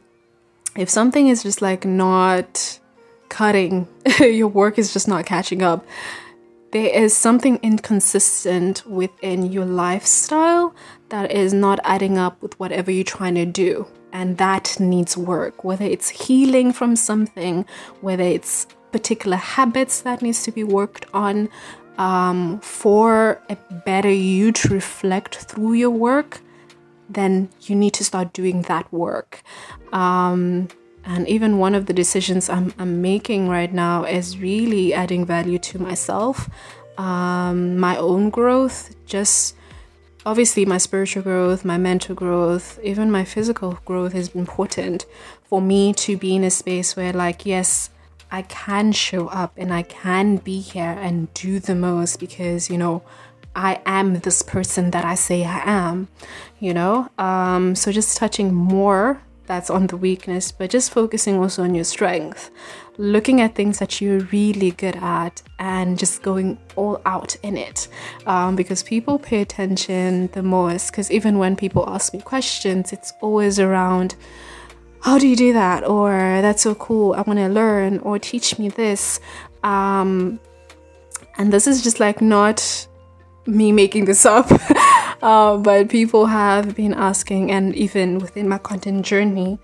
if 0.76 0.90
something 0.90 1.28
is 1.28 1.42
just 1.42 1.62
like 1.62 1.84
not 1.84 2.78
cutting, 3.28 3.88
your 4.20 4.48
work 4.48 4.78
is 4.78 4.92
just 4.92 5.08
not 5.08 5.26
catching 5.26 5.62
up, 5.62 5.86
there 6.72 6.88
is 6.88 7.16
something 7.16 7.58
inconsistent 7.62 8.86
within 8.86 9.50
your 9.50 9.64
lifestyle 9.64 10.74
that 11.08 11.30
is 11.30 11.54
not 11.54 11.78
adding 11.84 12.18
up 12.18 12.42
with 12.42 12.58
whatever 12.58 12.90
you're 12.90 13.04
trying 13.04 13.36
to 13.36 13.46
do. 13.46 13.86
And 14.12 14.38
that 14.38 14.78
needs 14.80 15.16
work, 15.16 15.62
whether 15.62 15.84
it's 15.84 16.08
healing 16.08 16.72
from 16.72 16.96
something, 16.96 17.64
whether 18.00 18.22
it's 18.22 18.66
particular 18.96 19.38
habits 19.56 19.94
that 20.06 20.22
needs 20.22 20.40
to 20.46 20.50
be 20.58 20.64
worked 20.80 21.04
on 21.26 21.48
um, 21.98 22.38
for 22.60 23.40
a 23.54 23.56
better 23.90 24.14
you 24.32 24.52
to 24.52 24.68
reflect 24.80 25.32
through 25.48 25.74
your 25.84 25.94
work 26.08 26.30
then 27.08 27.48
you 27.62 27.74
need 27.76 27.94
to 27.94 28.04
start 28.04 28.32
doing 28.32 28.62
that 28.62 28.92
work. 28.92 29.42
Um, 29.92 30.68
and 31.04 31.28
even 31.28 31.58
one 31.58 31.74
of 31.74 31.86
the 31.86 31.92
decisions 31.92 32.48
I'm, 32.48 32.74
I'm 32.78 33.00
making 33.00 33.48
right 33.48 33.72
now 33.72 34.04
is 34.04 34.38
really 34.38 34.92
adding 34.92 35.24
value 35.24 35.58
to 35.58 35.78
myself, 35.78 36.50
um, 36.98 37.78
my 37.78 37.96
own 37.96 38.30
growth, 38.30 38.94
just 39.06 39.54
obviously 40.24 40.64
my 40.66 40.78
spiritual 40.78 41.22
growth, 41.22 41.64
my 41.64 41.78
mental 41.78 42.14
growth, 42.14 42.80
even 42.82 43.10
my 43.10 43.24
physical 43.24 43.78
growth 43.84 44.14
is 44.14 44.34
important 44.34 45.06
for 45.44 45.62
me 45.62 45.92
to 45.92 46.16
be 46.16 46.34
in 46.34 46.42
a 46.42 46.50
space 46.50 46.96
where, 46.96 47.12
like, 47.12 47.46
yes, 47.46 47.90
I 48.30 48.42
can 48.42 48.92
show 48.92 49.28
up 49.28 49.52
and 49.56 49.72
I 49.72 49.82
can 49.82 50.36
be 50.36 50.60
here 50.60 50.96
and 51.00 51.32
do 51.34 51.60
the 51.60 51.74
most 51.74 52.20
because, 52.20 52.68
you 52.70 52.78
know, 52.78 53.02
I 53.54 53.80
am 53.86 54.20
this 54.20 54.42
person 54.42 54.90
that 54.90 55.04
I 55.04 55.14
say 55.14 55.44
I 55.44 55.62
am, 55.64 56.08
you 56.60 56.74
know? 56.74 57.08
Um, 57.18 57.74
so 57.74 57.90
just 57.90 58.16
touching 58.16 58.52
more 58.52 59.22
that's 59.46 59.70
on 59.70 59.86
the 59.86 59.96
weakness, 59.96 60.52
but 60.52 60.70
just 60.70 60.92
focusing 60.92 61.38
also 61.38 61.62
on 61.62 61.74
your 61.74 61.84
strength. 61.84 62.50
Looking 62.98 63.40
at 63.40 63.54
things 63.54 63.78
that 63.78 64.00
you're 64.00 64.20
really 64.20 64.72
good 64.72 64.96
at 64.96 65.42
and 65.58 65.98
just 65.98 66.22
going 66.22 66.58
all 66.76 67.00
out 67.06 67.36
in 67.42 67.56
it. 67.56 67.88
Um, 68.26 68.56
because 68.56 68.82
people 68.82 69.18
pay 69.18 69.40
attention 69.40 70.28
the 70.28 70.42
most. 70.42 70.90
Because 70.90 71.10
even 71.10 71.38
when 71.38 71.56
people 71.56 71.88
ask 71.88 72.12
me 72.12 72.20
questions, 72.20 72.92
it's 72.92 73.12
always 73.20 73.58
around, 73.58 74.16
how 75.06 75.18
do 75.18 75.28
you 75.28 75.36
do 75.36 75.52
that? 75.52 75.86
Or 75.86 76.10
that's 76.42 76.62
so 76.62 76.74
cool, 76.74 77.14
I 77.14 77.20
want 77.22 77.38
to 77.38 77.48
learn, 77.48 78.00
or 78.00 78.18
teach 78.18 78.58
me 78.58 78.68
this. 78.68 79.20
Um, 79.62 80.40
and 81.38 81.52
this 81.52 81.68
is 81.68 81.80
just 81.84 82.00
like 82.00 82.20
not 82.20 82.88
me 83.46 83.70
making 83.70 84.06
this 84.06 84.26
up. 84.26 84.50
uh, 85.22 85.58
but 85.58 85.88
people 85.90 86.26
have 86.26 86.74
been 86.74 86.92
asking, 86.92 87.52
and 87.52 87.72
even 87.76 88.18
within 88.18 88.48
my 88.48 88.58
content 88.58 89.06
journey, 89.06 89.60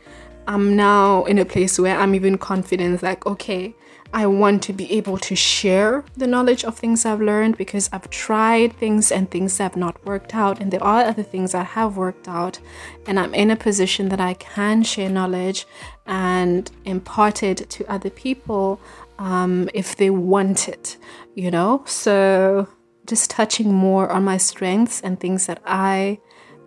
I'm 0.47 0.77
now 0.77 1.25
in 1.25 1.39
a 1.39 1.45
place 1.45 1.77
where 1.77 1.99
I'm 1.99 2.15
even 2.15 2.39
confident, 2.39 3.03
like, 3.03 3.27
okay, 3.27 3.75
I 4.15 4.27
want 4.27 4.63
to 4.65 4.73
be 4.73 4.93
able 4.93 5.17
to 5.19 5.35
share 5.35 6.05
the 6.17 6.27
knowledge 6.27 6.65
of 6.65 6.77
things 6.77 7.07
I've 7.07 7.21
learned 7.21 7.57
because 7.57 7.89
I've 7.93 8.11
tried 8.11 8.75
things 8.75 9.11
and 9.11 9.31
things 9.31 9.57
have 9.59 9.77
not 9.77 10.05
worked 10.05 10.35
out, 10.35 10.61
and 10.61 10.71
there 10.71 10.85
are 10.85 11.03
other 11.05 11.23
things 11.23 11.53
that 11.53 11.69
have 11.69 11.97
worked 11.97 12.29
out, 12.29 12.59
and 13.07 13.19
I'm 13.19 13.35
in 13.35 13.51
a 13.51 13.57
position 13.57 14.11
that 14.11 14.21
I 14.21 14.35
can 14.35 14.83
share 14.83 15.09
knowledge 15.09 15.67
and 16.07 16.71
impart 16.85 17.43
it 17.43 17.71
to 17.71 17.91
other 17.91 18.11
people 18.11 18.81
um, 19.19 19.71
if 19.73 19.97
they 19.97 20.11
want 20.11 20.69
it, 20.69 20.99
you 21.35 21.51
know? 21.51 21.83
So 21.87 22.69
just 23.07 23.31
touching 23.31 23.73
more 23.73 24.11
on 24.11 24.25
my 24.25 24.37
strengths 24.37 25.01
and 25.01 25.19
things 25.19 25.47
that 25.47 25.63
I 25.65 26.21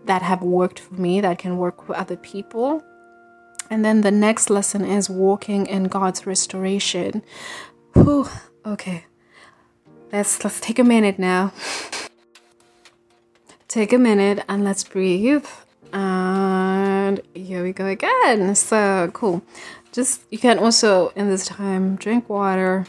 that 0.06 0.22
have 0.22 0.42
worked 0.44 0.80
for 0.80 0.94
me 0.94 1.20
that 1.22 1.40
can 1.40 1.58
work 1.58 1.86
for 1.86 1.96
other 1.98 2.16
people. 2.16 2.84
And 3.70 3.84
then 3.84 4.02
the 4.02 4.12
next 4.12 4.50
lesson 4.50 4.86
is 4.86 5.10
walking 5.10 5.66
in 5.66 5.86
God's 5.86 6.26
restoration. 6.28 7.24
Whew, 7.94 8.28
okay. 8.66 9.06
Let's 10.12 10.44
let's 10.44 10.60
take 10.60 10.80
a 10.80 10.84
minute 10.84 11.18
now. 11.18 11.52
take 13.68 13.92
a 13.92 13.98
minute 13.98 14.44
and 14.48 14.64
let's 14.64 14.84
breathe. 14.84 15.46
And 15.92 17.22
here 17.34 17.64
we 17.64 17.74
go 17.74 17.86
again. 17.88 18.56
So 18.56 19.10
cool. 19.14 19.42
Just 19.92 20.22
you 20.30 20.38
can 20.38 20.60
also 20.60 21.10
in 21.16 21.30
this 21.30 21.46
time 21.46 21.96
drink 21.96 22.30
water, 22.30 22.86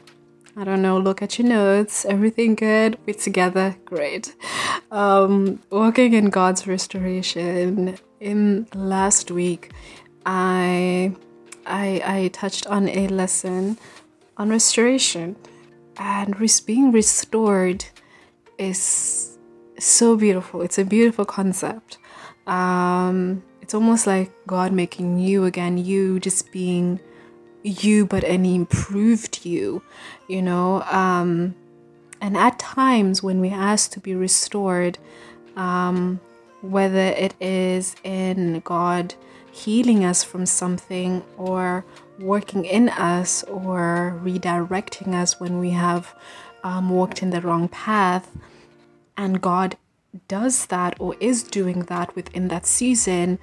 I 0.56 0.64
don't 0.64 0.82
know, 0.82 0.98
look 0.98 1.22
at 1.22 1.38
your 1.38 1.48
notes. 1.48 2.04
Everything 2.04 2.54
good? 2.54 2.98
We're 3.06 3.14
together? 3.14 3.76
Great. 3.84 4.34
Um, 4.90 5.60
working 5.70 6.14
in 6.14 6.30
God's 6.30 6.66
restoration. 6.66 7.98
In 8.18 8.66
last 8.74 9.30
week, 9.30 9.72
I, 10.26 11.14
I, 11.64 12.02
I 12.04 12.28
touched 12.28 12.66
on 12.66 12.88
a 12.88 13.08
lesson 13.08 13.78
on 14.36 14.50
restoration, 14.50 15.36
and 15.96 16.38
res- 16.38 16.60
being 16.60 16.92
restored 16.92 17.86
is 18.58 19.38
so 19.78 20.16
beautiful. 20.16 20.60
It's 20.60 20.78
a 20.78 20.84
beautiful 20.84 21.24
concept. 21.24 21.96
Um, 22.46 23.42
it's 23.62 23.72
almost 23.72 24.06
like 24.06 24.30
God 24.46 24.72
making 24.72 25.18
you 25.18 25.44
again, 25.44 25.78
you 25.78 26.20
just 26.20 26.52
being 26.52 27.00
you 27.66 28.06
but 28.06 28.22
an 28.24 28.44
improved 28.46 29.44
you 29.44 29.82
you 30.28 30.40
know 30.40 30.82
um, 30.82 31.54
and 32.20 32.36
at 32.36 32.58
times 32.58 33.22
when 33.22 33.40
we 33.40 33.50
ask 33.50 33.90
to 33.90 34.00
be 34.00 34.14
restored 34.14 34.98
um, 35.56 36.20
whether 36.60 36.96
it 36.98 37.34
is 37.40 37.96
in 38.04 38.60
god 38.60 39.14
healing 39.56 40.04
us 40.04 40.22
from 40.22 40.44
something 40.46 41.24
or 41.36 41.84
working 42.18 42.64
in 42.64 42.88
us 42.90 43.42
or 43.44 44.20
redirecting 44.22 45.14
us 45.14 45.40
when 45.40 45.58
we 45.58 45.70
have 45.70 46.14
um, 46.62 46.90
walked 46.90 47.22
in 47.22 47.30
the 47.30 47.40
wrong 47.40 47.68
path 47.68 48.30
and 49.16 49.40
god 49.40 49.76
does 50.28 50.66
that 50.66 50.94
or 50.98 51.14
is 51.20 51.42
doing 51.42 51.80
that 51.84 52.14
within 52.16 52.48
that 52.48 52.66
season 52.66 53.38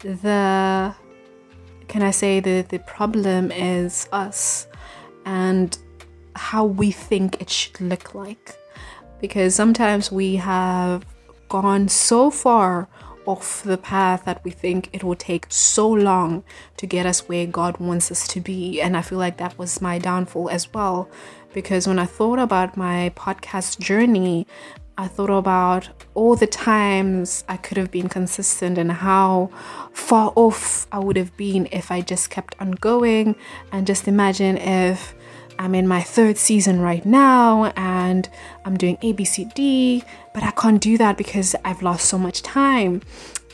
the 0.00 0.94
can 1.90 2.02
I 2.02 2.12
say 2.12 2.38
that 2.38 2.68
the 2.68 2.78
problem 2.78 3.50
is 3.50 4.08
us 4.12 4.68
and 5.26 5.76
how 6.36 6.64
we 6.64 6.92
think 6.92 7.42
it 7.42 7.50
should 7.50 7.80
look 7.80 8.14
like? 8.14 8.56
Because 9.20 9.56
sometimes 9.56 10.12
we 10.12 10.36
have 10.36 11.04
gone 11.48 11.88
so 11.88 12.30
far 12.30 12.88
off 13.30 13.62
the 13.62 13.78
path 13.78 14.24
that 14.24 14.42
we 14.44 14.50
think 14.50 14.90
it 14.92 15.04
will 15.04 15.14
take 15.14 15.46
so 15.48 15.88
long 15.88 16.42
to 16.76 16.84
get 16.86 17.06
us 17.06 17.28
where 17.28 17.46
God 17.46 17.78
wants 17.78 18.10
us 18.10 18.26
to 18.28 18.40
be. 18.40 18.80
And 18.80 18.96
I 18.96 19.02
feel 19.02 19.18
like 19.18 19.36
that 19.36 19.56
was 19.56 19.80
my 19.80 19.98
downfall 19.98 20.50
as 20.50 20.72
well. 20.74 21.08
Because 21.52 21.86
when 21.86 21.98
I 21.98 22.06
thought 22.06 22.40
about 22.40 22.76
my 22.76 23.12
podcast 23.14 23.78
journey, 23.78 24.46
I 24.98 25.06
thought 25.08 25.30
about 25.30 25.88
all 26.14 26.34
the 26.36 26.46
times 26.46 27.44
I 27.48 27.56
could 27.56 27.76
have 27.78 27.90
been 27.90 28.08
consistent 28.08 28.76
and 28.78 28.92
how 28.92 29.50
far 29.92 30.32
off 30.36 30.86
I 30.92 30.98
would 30.98 31.16
have 31.16 31.36
been 31.36 31.68
if 31.72 31.90
I 31.90 32.00
just 32.00 32.30
kept 32.30 32.54
on 32.60 32.72
going. 32.72 33.36
And 33.72 33.86
just 33.86 34.08
imagine 34.08 34.56
if 34.58 35.14
I'm 35.58 35.74
in 35.74 35.86
my 35.86 36.02
third 36.02 36.36
season 36.36 36.80
right 36.80 37.04
now 37.06 37.72
and 37.76 37.99
I'm 38.64 38.76
doing 38.76 38.96
ABCD, 38.98 40.04
but 40.34 40.42
I 40.42 40.50
can't 40.52 40.80
do 40.80 40.98
that 40.98 41.16
because 41.16 41.54
I've 41.64 41.82
lost 41.82 42.06
so 42.06 42.18
much 42.18 42.42
time. 42.42 43.02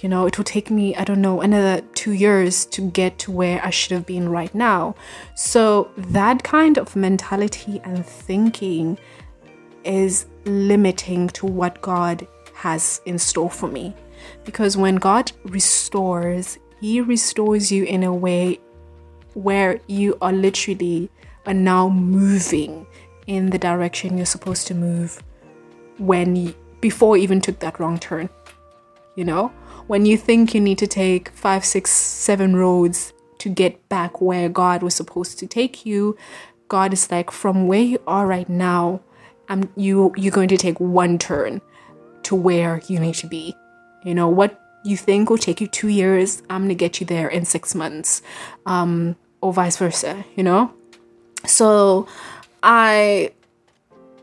You 0.02 0.08
know, 0.08 0.26
it 0.26 0.36
will 0.36 0.44
take 0.44 0.70
me, 0.70 0.94
I 0.94 1.04
don't 1.04 1.22
know, 1.22 1.40
another 1.40 1.80
two 1.94 2.12
years 2.12 2.66
to 2.66 2.90
get 2.90 3.18
to 3.20 3.32
where 3.32 3.64
I 3.64 3.70
should 3.70 3.92
have 3.92 4.06
been 4.06 4.28
right 4.28 4.54
now. 4.54 4.94
So, 5.34 5.90
that 5.96 6.42
kind 6.42 6.78
of 6.78 6.94
mentality 6.94 7.80
and 7.82 8.04
thinking 8.04 8.98
is 9.84 10.26
limiting 10.44 11.28
to 11.28 11.46
what 11.46 11.80
God 11.80 12.26
has 12.54 13.00
in 13.06 13.18
store 13.18 13.50
for 13.50 13.68
me. 13.68 13.94
Because 14.44 14.76
when 14.76 14.96
God 14.96 15.32
restores, 15.44 16.58
He 16.80 17.00
restores 17.00 17.72
you 17.72 17.84
in 17.84 18.02
a 18.02 18.14
way 18.14 18.60
where 19.34 19.80
you 19.86 20.16
are 20.20 20.32
literally 20.32 21.10
are 21.46 21.54
now 21.54 21.88
moving 21.88 22.86
in 23.26 23.50
the 23.50 23.58
direction 23.58 24.16
you're 24.16 24.26
supposed 24.26 24.66
to 24.68 24.74
move 24.74 25.22
when 25.98 26.36
you, 26.36 26.54
before 26.80 27.16
you 27.16 27.22
even 27.24 27.40
took 27.40 27.58
that 27.60 27.80
wrong 27.80 27.98
turn. 27.98 28.28
you 29.16 29.24
know? 29.24 29.48
When 29.88 30.06
you 30.06 30.16
think 30.16 30.54
you 30.54 30.60
need 30.60 30.78
to 30.78 30.86
take 30.86 31.30
five, 31.30 31.64
six, 31.64 31.90
seven 31.90 32.54
roads 32.54 33.12
to 33.38 33.48
get 33.48 33.88
back 33.88 34.20
where 34.20 34.48
God 34.48 34.82
was 34.82 34.94
supposed 34.94 35.38
to 35.40 35.46
take 35.46 35.84
you, 35.84 36.16
God 36.68 36.92
is 36.92 37.10
like, 37.10 37.30
from 37.30 37.66
where 37.66 37.82
you 37.82 37.98
are 38.06 38.26
right 38.26 38.48
now, 38.48 39.00
I'm 39.48 39.70
you 39.76 40.12
you're 40.16 40.32
going 40.32 40.48
to 40.48 40.56
take 40.56 40.80
one 40.80 41.18
turn 41.18 41.60
to 42.24 42.34
where 42.34 42.82
you 42.88 42.98
need 42.98 43.14
to 43.16 43.28
be. 43.28 43.54
You 44.04 44.14
know, 44.14 44.28
what 44.28 44.60
you 44.84 44.96
think 44.96 45.30
will 45.30 45.38
take 45.38 45.60
you 45.60 45.68
two 45.68 45.88
years, 45.88 46.42
I'm 46.50 46.62
gonna 46.62 46.74
get 46.74 47.00
you 47.00 47.06
there 47.06 47.28
in 47.28 47.44
six 47.44 47.74
months. 47.74 48.22
Um, 48.66 49.16
or 49.40 49.52
vice 49.52 49.76
versa, 49.76 50.24
you 50.34 50.42
know? 50.42 50.72
So 51.46 52.08
I 52.66 53.31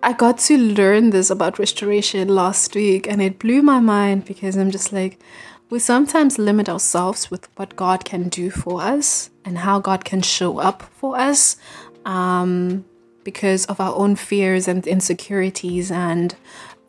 I 0.04 0.12
got 0.12 0.38
to 0.50 0.58
learn 0.58 1.12
this 1.12 1.30
about 1.30 1.58
restoration 1.58 2.28
last 2.28 2.76
week 2.76 3.08
and 3.08 3.22
it 3.22 3.40
blew 3.40 3.62
my 3.62 3.80
mind 3.80 4.26
because 4.26 4.58
I'm 4.58 4.70
just 4.70 4.92
like 4.92 5.18
we 5.70 5.80
sometimes 5.80 6.38
limit 6.38 6.68
ourselves 6.68 7.32
with 7.32 7.48
what 7.56 7.78
God 7.78 8.04
can 8.04 8.28
do 8.28 8.52
for 8.52 8.82
us 8.82 9.30
and 9.46 9.60
how 9.60 9.80
God 9.80 10.04
can 10.04 10.22
show 10.22 10.60
up 10.60 10.84
for 10.84 11.18
us 11.18 11.56
um, 12.04 12.84
because 13.24 13.66
of 13.68 13.80
our 13.80 13.96
own 13.96 14.18
fears 14.18 14.68
and 14.68 14.86
insecurities 14.86 15.90
and 15.90 16.36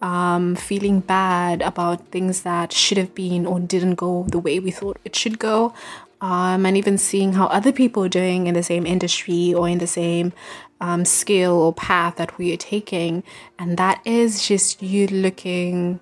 um, 0.02 0.56
feeling 0.56 0.98
bad 0.98 1.62
about 1.62 2.08
things 2.08 2.42
that 2.42 2.72
should 2.72 2.98
have 2.98 3.14
been 3.14 3.46
or 3.46 3.60
didn't 3.60 3.94
go 3.94 4.24
the 4.28 4.40
way 4.40 4.58
we 4.58 4.72
thought 4.72 4.98
it 5.04 5.14
should 5.14 5.38
go. 5.38 5.72
Um, 6.20 6.64
and 6.66 6.76
even 6.76 6.98
seeing 6.98 7.34
how 7.34 7.46
other 7.46 7.70
people 7.70 8.04
are 8.04 8.08
doing 8.08 8.46
in 8.46 8.54
the 8.54 8.62
same 8.62 8.86
industry 8.86 9.52
or 9.54 9.68
in 9.68 9.78
the 9.78 9.86
same 9.86 10.32
um, 10.80 11.04
skill 11.04 11.52
or 11.52 11.72
path 11.72 12.16
that 12.16 12.36
we 12.38 12.52
are 12.52 12.58
taking. 12.58 13.22
And 13.58 13.76
that 13.76 14.00
is 14.04 14.46
just 14.46 14.82
you 14.82 15.06
looking 15.08 16.00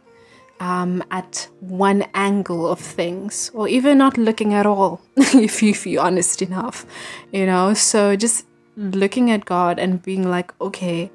um, 0.60 1.02
at 1.10 1.48
one 1.58 2.04
angle 2.14 2.68
of 2.68 2.78
things, 2.78 3.50
or 3.52 3.66
even 3.66 3.98
not 3.98 4.16
looking 4.16 4.54
at 4.54 4.64
all, 4.64 5.00
if, 5.16 5.60
you, 5.60 5.74
you're 5.90 6.02
honest 6.02 6.40
enough, 6.40 6.86
you 7.32 7.46
know. 7.46 7.74
So 7.74 8.14
just 8.14 8.46
looking 8.76 9.30
at 9.32 9.44
God 9.44 9.80
and 9.80 10.00
being 10.00 10.28
like, 10.30 10.52
okay, 10.60 11.10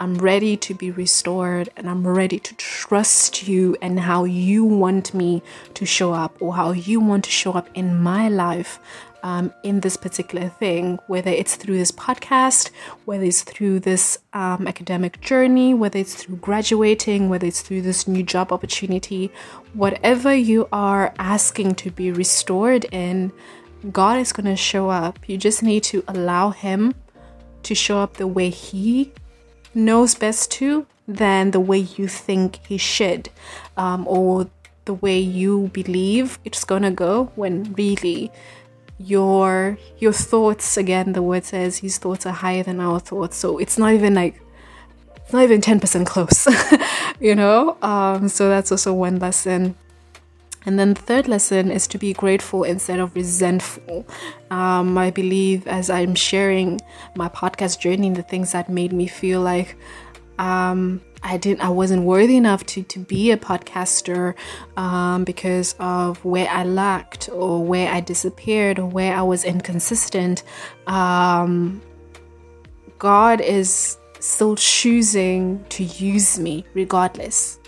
I'm 0.00 0.14
ready 0.14 0.56
to 0.58 0.74
be 0.74 0.90
restored 0.90 1.70
and 1.76 1.90
I'm 1.90 2.06
ready 2.06 2.38
to 2.38 2.54
trust 2.54 3.48
you 3.48 3.76
and 3.82 3.98
how 3.98 4.24
you 4.24 4.64
want 4.64 5.12
me 5.12 5.42
to 5.74 5.84
show 5.84 6.12
up 6.12 6.40
or 6.40 6.54
how 6.54 6.70
you 6.70 7.00
want 7.00 7.24
to 7.24 7.30
show 7.30 7.52
up 7.52 7.68
in 7.74 8.00
my 8.00 8.28
life 8.28 8.78
um, 9.22 9.52
in 9.62 9.80
this 9.80 9.96
particular 9.96 10.48
thing, 10.48 10.98
whether 11.06 11.30
it's 11.30 11.56
through 11.56 11.78
this 11.78 11.92
podcast, 11.92 12.70
whether 13.04 13.24
it's 13.24 13.42
through 13.42 13.80
this 13.80 14.18
um, 14.32 14.66
academic 14.66 15.20
journey, 15.20 15.74
whether 15.74 15.98
it's 15.98 16.14
through 16.14 16.36
graduating, 16.36 17.28
whether 17.28 17.46
it's 17.46 17.62
through 17.62 17.82
this 17.82 18.06
new 18.06 18.22
job 18.22 18.52
opportunity, 18.52 19.30
whatever 19.74 20.34
you 20.34 20.68
are 20.72 21.14
asking 21.18 21.74
to 21.76 21.90
be 21.90 22.10
restored 22.10 22.84
in, 22.92 23.32
God 23.92 24.18
is 24.18 24.32
going 24.32 24.46
to 24.46 24.56
show 24.56 24.90
up. 24.90 25.18
You 25.28 25.36
just 25.36 25.62
need 25.62 25.84
to 25.84 26.02
allow 26.08 26.50
Him 26.50 26.94
to 27.62 27.74
show 27.74 27.98
up 27.98 28.14
the 28.14 28.26
way 28.26 28.50
He 28.50 29.12
knows 29.74 30.14
best 30.14 30.50
to 30.52 30.86
than 31.08 31.50
the 31.52 31.60
way 31.60 31.78
you 31.78 32.06
think 32.06 32.60
he 32.66 32.76
should 32.76 33.30
um, 33.76 34.06
or 34.06 34.48
the 34.84 34.94
way 34.94 35.18
you 35.18 35.68
believe 35.72 36.38
it's 36.44 36.64
gonna 36.64 36.90
go 36.90 37.32
when 37.34 37.72
really 37.74 38.30
your 38.98 39.78
your 39.98 40.12
thoughts 40.12 40.76
again 40.76 41.12
the 41.12 41.22
word 41.22 41.44
says 41.44 41.78
his 41.78 41.98
thoughts 41.98 42.26
are 42.26 42.32
higher 42.32 42.62
than 42.62 42.80
our 42.80 43.00
thoughts. 43.00 43.36
So 43.36 43.58
it's 43.58 43.78
not 43.78 43.92
even 43.94 44.14
like 44.14 44.40
it's 45.16 45.32
not 45.32 45.42
even 45.42 45.60
10% 45.60 46.06
close 46.06 46.46
you 47.20 47.34
know? 47.34 47.76
Um, 47.82 48.28
so 48.28 48.48
that's 48.48 48.72
also 48.72 48.92
one 48.94 49.18
lesson. 49.18 49.76
And 50.66 50.78
then 50.78 50.94
the 50.94 51.00
third 51.00 51.28
lesson 51.28 51.70
is 51.70 51.86
to 51.88 51.98
be 51.98 52.12
grateful 52.12 52.64
instead 52.64 52.98
of 52.98 53.14
resentful. 53.14 54.06
Um, 54.50 54.98
I 54.98 55.10
believe 55.10 55.66
as 55.66 55.88
I'm 55.88 56.14
sharing 56.14 56.80
my 57.14 57.28
podcast 57.28 57.80
journey, 57.80 58.10
the 58.10 58.22
things 58.22 58.52
that 58.52 58.68
made 58.68 58.92
me 58.92 59.06
feel 59.06 59.40
like 59.40 59.76
um, 60.38 61.00
I 61.22 61.36
didn't, 61.36 61.62
I 61.62 61.68
wasn't 61.68 62.04
worthy 62.04 62.36
enough 62.36 62.64
to 62.66 62.82
to 62.84 62.98
be 62.98 63.30
a 63.32 63.36
podcaster 63.36 64.34
um, 64.76 65.24
because 65.24 65.74
of 65.78 66.24
where 66.24 66.48
I 66.48 66.64
lacked 66.64 67.28
or 67.30 67.64
where 67.64 67.92
I 67.92 68.00
disappeared 68.00 68.78
or 68.78 68.86
where 68.86 69.14
I 69.14 69.22
was 69.22 69.44
inconsistent. 69.44 70.44
Um, 70.86 71.82
God 72.98 73.40
is 73.40 73.98
still 74.20 74.56
choosing 74.56 75.64
to 75.70 75.84
use 75.84 76.38
me 76.38 76.64
regardless, 76.74 77.58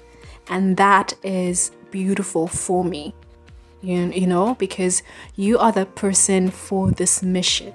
and 0.48 0.76
that 0.76 1.14
is 1.22 1.72
beautiful 1.90 2.46
for 2.46 2.84
me. 2.84 3.14
You, 3.82 4.10
you 4.10 4.26
know, 4.26 4.54
because 4.56 5.02
you 5.36 5.58
are 5.58 5.72
the 5.72 5.86
person 5.86 6.50
for 6.50 6.90
this 6.90 7.22
mission. 7.22 7.72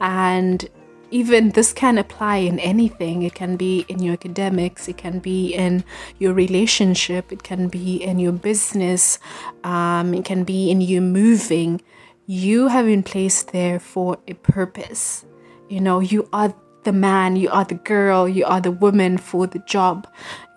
And 0.00 0.68
even 1.12 1.50
this 1.50 1.72
can 1.72 1.98
apply 1.98 2.36
in 2.36 2.58
anything. 2.58 3.22
It 3.22 3.34
can 3.34 3.56
be 3.56 3.84
in 3.88 4.02
your 4.02 4.14
academics, 4.14 4.88
it 4.88 4.96
can 4.96 5.18
be 5.18 5.54
in 5.54 5.84
your 6.18 6.32
relationship, 6.32 7.30
it 7.30 7.42
can 7.42 7.68
be 7.68 8.02
in 8.02 8.18
your 8.18 8.32
business, 8.32 9.18
um, 9.62 10.14
it 10.14 10.24
can 10.24 10.44
be 10.44 10.70
in 10.70 10.80
you 10.80 11.00
moving. 11.00 11.82
You 12.26 12.68
have 12.68 12.86
been 12.86 13.02
placed 13.02 13.52
there 13.52 13.78
for 13.78 14.18
a 14.26 14.34
purpose. 14.34 15.24
You 15.68 15.80
know, 15.80 16.00
you 16.00 16.28
are 16.32 16.54
the 16.84 16.92
man, 16.92 17.36
you 17.36 17.48
are 17.50 17.64
the 17.64 17.74
girl, 17.74 18.28
you 18.28 18.44
are 18.44 18.60
the 18.60 18.70
woman 18.70 19.18
for 19.18 19.46
the 19.46 19.60
job. 19.60 20.06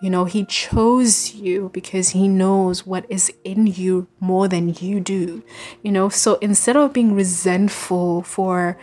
You 0.02 0.10
know, 0.10 0.24
he 0.24 0.44
chose 0.44 1.34
you 1.34 1.70
because 1.72 2.10
he 2.10 2.28
knows 2.28 2.86
what 2.86 3.06
is 3.08 3.32
in 3.44 3.66
you 3.66 4.08
more 4.20 4.48
than 4.48 4.74
you 4.74 5.00
do. 5.00 5.42
You 5.82 5.92
know, 5.92 6.08
so 6.08 6.34
instead 6.36 6.76
of 6.76 6.92
being 6.92 7.14
resentful 7.14 8.22
for 8.22 8.76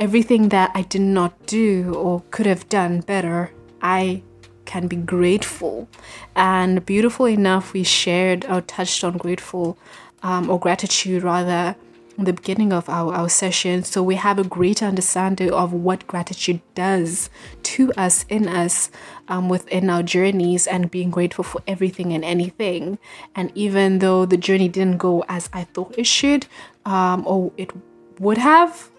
everything 0.00 0.48
that 0.48 0.72
I 0.74 0.82
did 0.82 1.02
not 1.02 1.46
do 1.46 1.94
or 1.94 2.22
could 2.30 2.46
have 2.46 2.68
done 2.70 3.00
better, 3.00 3.52
I 3.82 4.22
can 4.64 4.88
be 4.88 4.96
grateful. 4.96 5.88
And 6.34 6.84
beautiful 6.86 7.26
enough, 7.26 7.74
we 7.74 7.84
shared 7.84 8.46
or 8.46 8.62
touched 8.62 9.04
on 9.04 9.18
grateful 9.18 9.76
um, 10.22 10.48
or 10.48 10.58
gratitude 10.58 11.22
rather 11.22 11.76
in 12.16 12.24
the 12.24 12.32
beginning 12.32 12.72
of 12.72 12.88
our, 12.88 13.14
our 13.14 13.28
session 13.30 13.82
so 13.82 14.02
we 14.02 14.16
have 14.16 14.38
a 14.38 14.44
greater 14.44 14.84
understanding 14.84 15.50
of 15.50 15.72
what 15.72 16.06
gratitude 16.06 16.60
does 16.74 17.30
to 17.62 17.90
us 17.94 18.26
in 18.28 18.46
us 18.46 18.90
um, 19.28 19.48
within 19.48 19.88
our 19.88 20.02
journeys 20.02 20.66
and 20.66 20.90
being 20.90 21.10
grateful 21.10 21.42
for 21.42 21.62
everything 21.66 22.12
and 22.12 22.22
anything 22.22 22.98
and 23.34 23.50
even 23.54 24.00
though 24.00 24.26
the 24.26 24.36
journey 24.36 24.68
didn't 24.68 24.98
go 24.98 25.24
as 25.30 25.48
i 25.54 25.64
thought 25.64 25.94
it 25.96 26.06
should 26.06 26.46
um, 26.84 27.26
or 27.26 27.52
it 27.56 27.72
would 28.18 28.36
have 28.36 28.90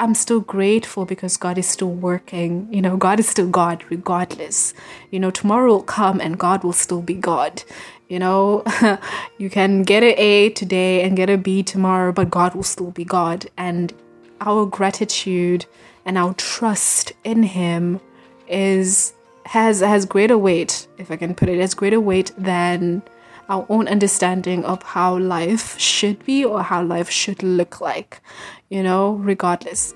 I'm 0.00 0.14
still 0.14 0.40
grateful 0.40 1.04
because 1.04 1.36
God 1.36 1.58
is 1.58 1.68
still 1.68 1.90
working. 1.90 2.72
You 2.72 2.80
know, 2.80 2.96
God 2.96 3.20
is 3.20 3.28
still 3.28 3.50
God 3.50 3.84
regardless. 3.90 4.72
You 5.10 5.20
know, 5.20 5.30
tomorrow 5.30 5.68
will 5.68 5.82
come 5.82 6.22
and 6.22 6.38
God 6.38 6.64
will 6.64 6.72
still 6.72 7.02
be 7.02 7.12
God. 7.12 7.62
You 8.08 8.18
know, 8.18 8.64
you 9.38 9.50
can 9.50 9.82
get 9.82 10.02
an 10.02 10.14
A 10.16 10.48
today 10.50 11.02
and 11.02 11.18
get 11.18 11.28
a 11.28 11.36
B 11.36 11.62
tomorrow, 11.62 12.12
but 12.12 12.30
God 12.30 12.54
will 12.54 12.62
still 12.62 12.90
be 12.90 13.04
God. 13.04 13.50
And 13.58 13.92
our 14.40 14.64
gratitude 14.64 15.66
and 16.06 16.16
our 16.16 16.32
trust 16.32 17.12
in 17.22 17.42
Him 17.42 18.00
is 18.48 19.12
has 19.44 19.80
has 19.80 20.06
greater 20.06 20.38
weight, 20.38 20.88
if 20.96 21.10
I 21.10 21.16
can 21.16 21.34
put 21.34 21.50
it, 21.50 21.60
has 21.60 21.74
greater 21.74 22.00
weight 22.00 22.32
than 22.38 23.02
our 23.50 23.66
own 23.68 23.88
understanding 23.88 24.64
of 24.64 24.82
how 24.82 25.18
life 25.18 25.78
should 25.78 26.24
be 26.24 26.44
or 26.44 26.62
how 26.62 26.82
life 26.82 27.10
should 27.10 27.42
look 27.42 27.80
like, 27.80 28.22
you 28.68 28.82
know, 28.82 29.14
regardless. 29.14 29.92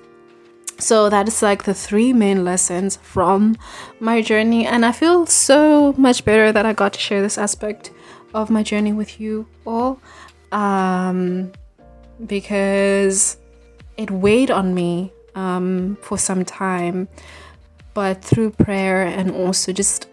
So 0.77 1.09
that 1.09 1.29
is 1.29 1.41
like 1.41 1.63
the 1.63 1.73
three 1.73 2.11
main 2.11 2.43
lessons 2.43 2.97
from 2.97 3.55
my 4.01 4.21
journey, 4.21 4.67
and 4.67 4.85
I 4.85 4.91
feel 4.91 5.25
so 5.25 5.93
much 5.93 6.25
better 6.25 6.51
that 6.51 6.65
I 6.65 6.73
got 6.73 6.93
to 6.93 6.99
share 6.99 7.21
this 7.21 7.37
aspect 7.37 7.91
of 8.33 8.49
my 8.49 8.61
journey 8.61 8.91
with 8.91 9.21
you 9.21 9.47
all 9.65 10.01
um, 10.51 11.53
because 12.25 13.37
it 13.95 14.11
weighed 14.11 14.51
on 14.51 14.75
me 14.75 15.13
um, 15.35 15.97
for 16.01 16.17
some 16.17 16.43
time. 16.43 17.07
But 17.93 18.21
through 18.21 18.51
prayer 18.51 19.03
and 19.03 19.31
also 19.31 19.71
just 19.71 20.09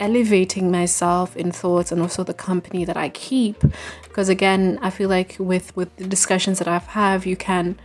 elevating 0.00 0.70
myself 0.70 1.36
in 1.36 1.52
thoughts 1.52 1.92
and 1.92 2.00
also 2.00 2.24
the 2.24 2.34
company 2.34 2.84
that 2.84 2.96
I 2.96 3.10
keep, 3.10 3.62
because 4.04 4.28
again, 4.28 4.78
I 4.82 4.90
feel 4.90 5.08
like 5.08 5.36
with 5.38 5.76
with 5.76 5.94
the 5.96 6.06
discussions 6.06 6.58
that 6.58 6.66
I've 6.68 6.86
had, 6.86 7.26
you 7.26 7.36
can 7.36 7.78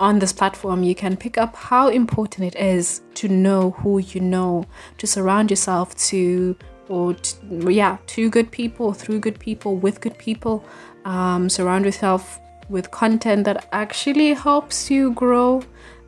on 0.00 0.20
this 0.20 0.32
platform 0.32 0.84
you 0.84 0.94
can 0.94 1.16
pick 1.16 1.36
up 1.36 1.56
how 1.56 1.88
important 1.88 2.54
it 2.54 2.56
is 2.56 3.02
to 3.14 3.28
know 3.28 3.70
who 3.70 3.98
you 3.98 4.20
know, 4.20 4.64
to 4.98 5.06
surround 5.06 5.50
yourself 5.50 5.94
to 5.96 6.56
or 6.88 7.14
t- 7.14 7.36
yeah, 7.68 7.98
to 8.06 8.30
good 8.30 8.50
people, 8.50 8.94
through 8.94 9.20
good 9.20 9.38
people, 9.38 9.76
with 9.76 10.00
good 10.00 10.16
people. 10.16 10.64
Um, 11.04 11.48
surround 11.48 11.84
yourself 11.84 12.40
with 12.68 12.90
content 12.90 13.44
that 13.44 13.68
actually 13.72 14.34
helps 14.34 14.90
you 14.90 15.12
grow, 15.12 15.62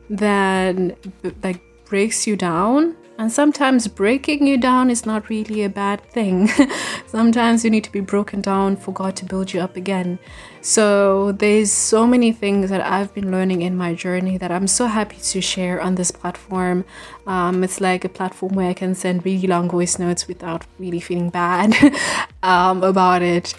that 0.09 0.97
like 1.43 1.61
breaks 1.85 2.27
you 2.27 2.37
down 2.37 2.97
And 3.21 3.31
sometimes 3.31 3.87
breaking 3.87 4.47
you 4.47 4.57
down 4.57 4.89
is 4.89 5.05
not 5.05 5.29
really 5.29 5.63
a 5.63 5.69
bad 5.69 6.01
thing. 6.01 6.49
sometimes 7.07 7.63
you 7.63 7.71
need 7.71 7.85
to 7.85 7.93
be 7.93 8.01
broken 8.01 8.41
down 8.41 8.77
for 8.77 8.93
God 8.93 9.15
to 9.17 9.27
build 9.27 9.53
you 9.53 9.61
up 9.61 9.77
again. 9.77 10.19
So 10.63 11.33
there's 11.33 11.71
so 11.71 12.07
many 12.07 12.33
things 12.33 12.71
that 12.71 12.81
I've 12.81 13.13
been 13.13 13.31
learning 13.31 13.61
in 13.61 13.77
my 13.77 13.93
journey 13.93 14.39
that 14.39 14.51
I'm 14.51 14.67
so 14.67 14.87
happy 14.87 15.19
to 15.19 15.43
share 15.43 15.83
on 15.83 15.97
this 15.97 16.11
platform. 16.11 16.87
Um, 17.27 17.63
it's 17.63 17.79
like 17.79 18.07
a 18.07 18.09
platform 18.09 18.55
where 18.55 18.71
I 18.71 18.73
can 18.73 18.95
send 18.95 19.23
really 19.27 19.47
long 19.47 19.69
voice 19.69 19.99
notes 19.99 20.27
without 20.27 20.65
really 20.79 21.01
feeling 21.01 21.29
bad 21.29 21.77
um, 22.43 22.83
about 22.83 23.21
it. 23.21 23.55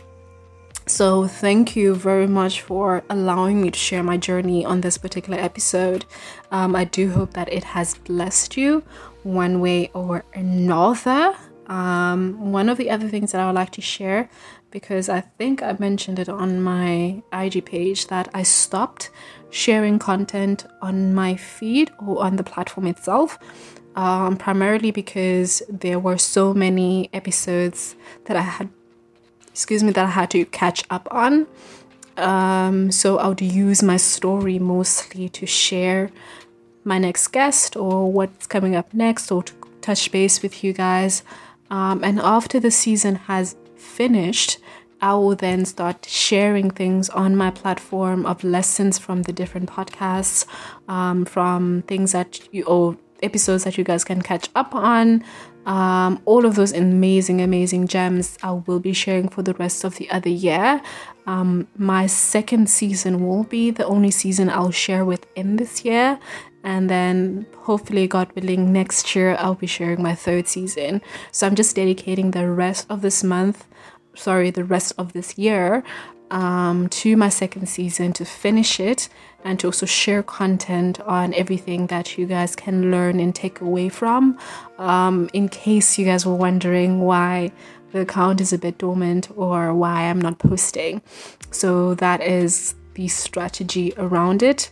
So, 0.87 1.27
thank 1.27 1.75
you 1.75 1.93
very 1.93 2.27
much 2.27 2.61
for 2.61 3.03
allowing 3.09 3.61
me 3.61 3.69
to 3.69 3.79
share 3.79 4.01
my 4.01 4.17
journey 4.17 4.65
on 4.65 4.81
this 4.81 4.97
particular 4.97 5.39
episode. 5.39 6.05
Um, 6.49 6.75
I 6.75 6.85
do 6.85 7.11
hope 7.11 7.33
that 7.33 7.53
it 7.53 7.63
has 7.63 7.93
blessed 7.99 8.57
you 8.57 8.83
one 9.23 9.59
way 9.59 9.89
or 9.93 10.25
another. 10.33 11.35
Um, 11.67 12.51
one 12.51 12.67
of 12.69 12.77
the 12.77 12.89
other 12.89 13.07
things 13.07 13.31
that 13.31 13.41
I 13.41 13.45
would 13.45 13.55
like 13.55 13.71
to 13.71 13.81
share, 13.81 14.29
because 14.71 15.07
I 15.07 15.21
think 15.21 15.63
I 15.63 15.75
mentioned 15.79 16.19
it 16.19 16.27
on 16.27 16.61
my 16.61 17.23
IG 17.31 17.65
page, 17.65 18.07
that 18.07 18.27
I 18.33 18.43
stopped 18.43 19.09
sharing 19.49 19.99
content 19.99 20.65
on 20.81 21.13
my 21.13 21.35
feed 21.35 21.91
or 22.05 22.23
on 22.23 22.35
the 22.35 22.43
platform 22.43 22.87
itself. 22.87 23.37
Um, 23.93 24.37
primarily 24.37 24.91
because 24.91 25.61
there 25.67 25.99
were 25.99 26.17
so 26.17 26.53
many 26.53 27.09
episodes 27.11 27.97
that 28.23 28.37
I 28.37 28.41
had 28.41 28.69
excuse 29.51 29.83
me, 29.83 29.91
that 29.91 30.05
I 30.05 30.09
had 30.09 30.31
to 30.31 30.45
catch 30.45 30.83
up 30.89 31.07
on. 31.11 31.47
Um, 32.17 32.91
so 32.91 33.17
I 33.17 33.27
would 33.27 33.41
use 33.41 33.83
my 33.83 33.97
story 33.97 34.59
mostly 34.59 35.29
to 35.29 35.45
share 35.45 36.09
my 36.83 36.97
next 36.97 37.27
guest 37.27 37.75
or 37.75 38.11
what's 38.11 38.47
coming 38.47 38.75
up 38.75 38.93
next 38.93 39.31
or 39.31 39.43
to 39.43 39.53
touch 39.81 40.11
base 40.11 40.41
with 40.41 40.63
you 40.63 40.73
guys. 40.73 41.23
Um, 41.69 42.03
and 42.03 42.19
after 42.19 42.59
the 42.59 42.71
season 42.71 43.15
has 43.15 43.55
finished, 43.75 44.59
I 45.01 45.15
will 45.15 45.35
then 45.35 45.65
start 45.65 46.05
sharing 46.05 46.69
things 46.69 47.09
on 47.09 47.35
my 47.35 47.49
platform 47.49 48.25
of 48.25 48.43
lessons 48.43 48.99
from 48.99 49.23
the 49.23 49.33
different 49.33 49.69
podcasts, 49.69 50.45
um, 50.87 51.25
from 51.25 51.81
things 51.83 52.11
that 52.11 52.39
you 52.53 52.63
or 52.65 52.97
episodes 53.23 53.63
that 53.63 53.77
you 53.77 53.83
guys 53.83 54.03
can 54.03 54.21
catch 54.21 54.49
up 54.55 54.75
on, 54.75 55.23
um, 55.65 56.21
all 56.25 56.45
of 56.45 56.55
those 56.55 56.71
amazing, 56.71 57.41
amazing 57.41 57.87
gems 57.87 58.37
I 58.41 58.51
will 58.51 58.79
be 58.79 58.93
sharing 58.93 59.27
for 59.29 59.41
the 59.41 59.53
rest 59.53 59.83
of 59.83 59.97
the 59.97 60.09
other 60.09 60.29
year. 60.29 60.81
Um, 61.27 61.67
my 61.77 62.07
second 62.07 62.69
season 62.69 63.25
will 63.25 63.43
be 63.43 63.71
the 63.71 63.85
only 63.85 64.11
season 64.11 64.49
I'll 64.49 64.71
share 64.71 65.05
within 65.05 65.57
this 65.57 65.85
year. 65.85 66.19
And 66.63 66.89
then, 66.89 67.47
hopefully, 67.57 68.07
God 68.07 68.31
willing, 68.35 68.71
next 68.71 69.15
year 69.15 69.35
I'll 69.39 69.55
be 69.55 69.65
sharing 69.67 70.01
my 70.03 70.13
third 70.13 70.47
season. 70.47 71.01
So, 71.31 71.47
I'm 71.47 71.55
just 71.55 71.75
dedicating 71.75 72.31
the 72.31 72.47
rest 72.49 72.85
of 72.87 73.01
this 73.01 73.23
month, 73.23 73.65
sorry, 74.13 74.51
the 74.51 74.63
rest 74.63 74.93
of 74.97 75.13
this 75.13 75.39
year 75.39 75.83
um, 76.31 76.87
to 76.89 77.17
my 77.17 77.29
second 77.29 77.67
season 77.67 78.13
to 78.13 78.25
finish 78.25 78.79
it 78.79 79.09
and 79.43 79.59
to 79.59 79.67
also 79.67 79.85
share 79.85 80.23
content 80.23 80.99
on 81.01 81.33
everything 81.33 81.87
that 81.87 82.17
you 82.17 82.25
guys 82.25 82.55
can 82.55 82.91
learn 82.91 83.19
and 83.19 83.33
take 83.33 83.61
away 83.61 83.89
from. 83.89 84.37
Um, 84.77 85.29
in 85.33 85.49
case 85.49 85.97
you 85.97 86.05
guys 86.05 86.25
were 86.25 86.35
wondering 86.35 87.01
why 87.01 87.51
the 87.91 88.01
account 88.01 88.41
is 88.41 88.53
a 88.53 88.57
bit 88.57 88.77
dormant 88.77 89.29
or 89.35 89.73
why 89.73 90.03
I'm 90.03 90.21
not 90.21 90.39
posting. 90.39 91.01
So, 91.51 91.95
that 91.95 92.21
is 92.21 92.75
the 92.93 93.07
strategy 93.07 93.93
around 93.97 94.43
it. 94.43 94.71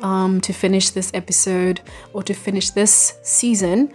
Um, 0.00 0.42
to 0.42 0.52
finish 0.52 0.90
this 0.90 1.10
episode 1.14 1.80
or 2.12 2.22
to 2.24 2.34
finish 2.34 2.70
this 2.70 3.18
season, 3.22 3.92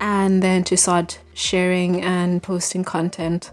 and 0.00 0.42
then 0.42 0.64
to 0.64 0.76
start 0.76 1.20
sharing 1.34 2.02
and 2.02 2.42
posting 2.42 2.82
content 2.82 3.52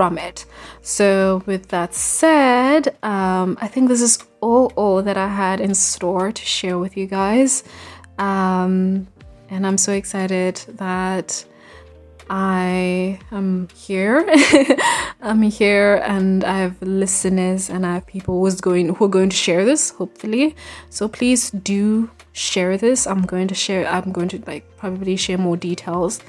from 0.00 0.16
it. 0.16 0.46
So, 0.80 1.42
with 1.44 1.68
that 1.68 1.92
said, 1.92 2.96
um, 3.02 3.58
I 3.60 3.68
think 3.68 3.90
this 3.90 4.00
is 4.00 4.18
all, 4.40 4.72
all 4.74 5.02
that 5.02 5.18
I 5.18 5.28
had 5.28 5.60
in 5.60 5.74
store 5.74 6.32
to 6.32 6.42
share 6.42 6.78
with 6.78 6.96
you 6.96 7.06
guys. 7.06 7.64
Um, 8.18 9.06
and 9.50 9.66
I'm 9.66 9.76
so 9.76 9.92
excited 9.92 10.56
that 10.78 11.44
I 12.30 13.18
am 13.30 13.68
here. 13.74 14.24
I'm 15.20 15.42
here, 15.42 15.96
and 15.96 16.44
I 16.44 16.60
have 16.60 16.80
listeners, 16.80 17.68
and 17.68 17.84
I 17.84 17.92
have 17.96 18.06
people 18.06 18.40
who's 18.40 18.58
going 18.58 18.94
who 18.94 19.04
are 19.04 19.14
going 19.18 19.28
to 19.28 19.36
share 19.36 19.66
this. 19.66 19.90
Hopefully, 19.90 20.56
so 20.88 21.08
please 21.08 21.50
do 21.50 22.08
share 22.32 22.78
this. 22.78 23.06
I'm 23.06 23.26
going 23.26 23.48
to 23.48 23.54
share. 23.54 23.86
I'm 23.86 24.12
going 24.12 24.28
to 24.28 24.42
like 24.46 24.64
probably 24.78 25.16
share 25.16 25.36
more 25.36 25.58
details 25.58 26.20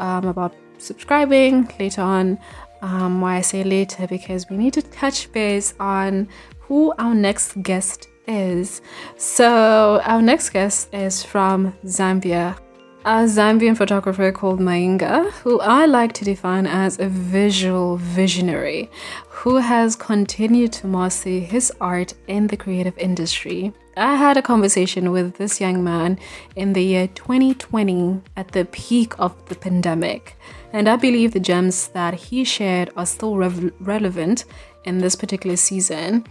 um, 0.00 0.24
about 0.26 0.52
subscribing 0.78 1.70
later 1.78 2.02
on. 2.02 2.38
Um, 2.82 3.20
why 3.20 3.36
I 3.36 3.40
say 3.42 3.62
later 3.62 4.06
because 4.06 4.48
we 4.48 4.56
need 4.56 4.72
to 4.74 4.82
touch 4.82 5.30
base 5.32 5.74
on 5.78 6.28
who 6.60 6.94
our 6.98 7.14
next 7.14 7.62
guest 7.62 8.08
is. 8.26 8.80
So, 9.16 10.00
our 10.04 10.22
next 10.22 10.50
guest 10.50 10.94
is 10.94 11.22
from 11.22 11.74
Zambia. 11.84 12.56
A 13.02 13.24
Zambian 13.24 13.76
photographer 13.78 14.30
called 14.30 14.60
Mainga, 14.60 15.30
who 15.42 15.58
I 15.60 15.86
like 15.86 16.12
to 16.14 16.24
define 16.24 16.66
as 16.66 16.98
a 16.98 17.08
visual 17.08 17.96
visionary, 17.96 18.90
who 19.28 19.56
has 19.56 19.96
continued 19.96 20.72
to 20.74 20.86
master 20.86 21.30
his 21.30 21.72
art 21.80 22.12
in 22.28 22.48
the 22.48 22.58
creative 22.58 22.96
industry. 22.98 23.72
I 23.96 24.16
had 24.16 24.36
a 24.36 24.42
conversation 24.42 25.12
with 25.12 25.36
this 25.36 25.62
young 25.62 25.82
man 25.82 26.18
in 26.56 26.74
the 26.74 26.82
year 26.82 27.08
2020 27.08 28.20
at 28.36 28.52
the 28.52 28.66
peak 28.66 29.14
of 29.18 29.32
the 29.48 29.54
pandemic. 29.54 30.36
And 30.72 30.88
I 30.88 30.96
believe 30.96 31.32
the 31.32 31.40
gems 31.40 31.88
that 31.88 32.14
he 32.14 32.44
shared 32.44 32.90
are 32.96 33.06
still 33.06 33.36
rev- 33.36 33.72
relevant 33.80 34.44
in 34.84 34.98
this 34.98 35.16
particular 35.16 35.56
season. 35.56 36.26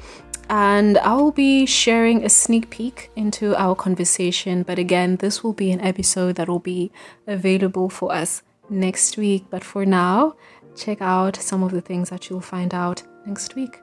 And 0.50 0.98
I'll 1.00 1.32
be 1.32 1.66
sharing 1.66 2.24
a 2.24 2.30
sneak 2.30 2.70
peek 2.70 3.12
into 3.16 3.56
our 3.56 3.76
conversation. 3.76 4.64
But 4.64 4.80
again, 4.80 5.18
this 5.18 5.44
will 5.44 5.54
be 5.54 5.72
an 5.72 5.82
episode 5.82 6.36
that 6.38 6.48
will 6.48 6.60
be 6.60 6.92
available 7.28 7.90
for 7.90 8.12
us 8.12 8.42
next 8.70 9.18
week. 9.18 9.46
But 9.50 9.64
for 9.64 9.86
now, 9.86 10.36
check 10.76 11.02
out 11.02 11.36
some 11.36 11.62
of 11.62 11.72
the 11.72 11.82
things 11.82 12.10
that 12.10 12.30
you'll 12.30 12.42
find 12.42 12.74
out 12.74 13.04
next 13.26 13.56
week. 13.56 13.82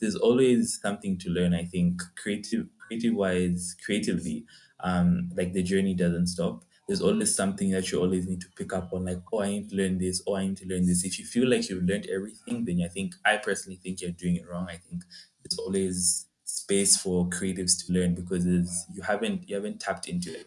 There's 0.00 0.16
always 0.16 0.78
something 0.80 1.18
to 1.18 1.30
learn, 1.30 1.52
I 1.52 1.64
think, 1.64 2.00
creative 2.16 2.66
creative 2.86 3.14
wise, 3.14 3.76
creatively. 3.84 4.44
Um, 4.82 5.30
like 5.36 5.52
the 5.52 5.62
journey 5.62 5.94
doesn't 5.94 6.28
stop 6.28 6.64
there's 6.90 7.02
always 7.02 7.32
something 7.32 7.70
that 7.70 7.92
you 7.92 8.00
always 8.00 8.26
need 8.26 8.40
to 8.40 8.48
pick 8.56 8.72
up 8.72 8.92
on, 8.92 9.04
like, 9.04 9.22
oh, 9.32 9.42
I 9.42 9.48
need 9.50 9.70
to 9.70 9.76
learn 9.76 9.96
this, 9.96 10.20
oh, 10.26 10.34
I 10.34 10.48
need 10.48 10.56
to 10.56 10.66
learn 10.66 10.84
this. 10.86 11.04
If 11.04 11.20
you 11.20 11.24
feel 11.24 11.48
like 11.48 11.70
you've 11.70 11.84
learned 11.84 12.08
everything, 12.12 12.64
then 12.64 12.82
I 12.84 12.88
think, 12.88 13.14
I 13.24 13.36
personally 13.36 13.78
think 13.80 14.00
you're 14.00 14.10
doing 14.10 14.34
it 14.34 14.48
wrong. 14.50 14.66
I 14.68 14.78
think 14.78 15.04
there's 15.44 15.56
always 15.60 16.26
space 16.42 16.96
for 16.96 17.28
creatives 17.28 17.86
to 17.86 17.92
learn 17.92 18.16
because 18.16 18.44
you 18.44 19.02
haven't 19.02 19.48
you 19.48 19.54
haven't 19.54 19.78
tapped 19.78 20.08
into 20.08 20.30
everything. 20.30 20.46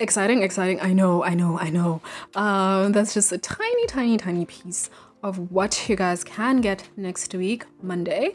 Exciting, 0.00 0.42
exciting. 0.42 0.80
I 0.80 0.92
know, 0.92 1.22
I 1.22 1.34
know, 1.34 1.56
I 1.60 1.70
know. 1.70 2.02
Um, 2.34 2.90
that's 2.90 3.14
just 3.14 3.30
a 3.30 3.38
tiny, 3.38 3.86
tiny, 3.86 4.16
tiny 4.16 4.46
piece 4.46 4.90
of 5.22 5.52
what 5.52 5.88
you 5.88 5.94
guys 5.94 6.24
can 6.24 6.60
get 6.60 6.88
next 6.96 7.32
week, 7.36 7.66
Monday. 7.82 8.34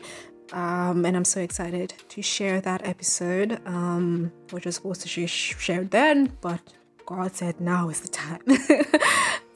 Um, 0.52 1.06
and 1.06 1.16
I'm 1.16 1.26
so 1.26 1.42
excited 1.42 1.94
to 2.10 2.22
share 2.22 2.62
that 2.62 2.86
episode, 2.86 3.60
um, 3.66 4.32
which 4.52 4.66
was 4.66 4.76
supposed 4.76 5.02
to 5.08 5.16
be 5.16 5.26
shared 5.26 5.92
then, 5.92 6.38
but 6.42 6.60
God 7.06 7.36
said 7.36 7.60
now 7.60 7.90
is 7.90 8.02
the 8.02 8.08
time. 8.08 8.42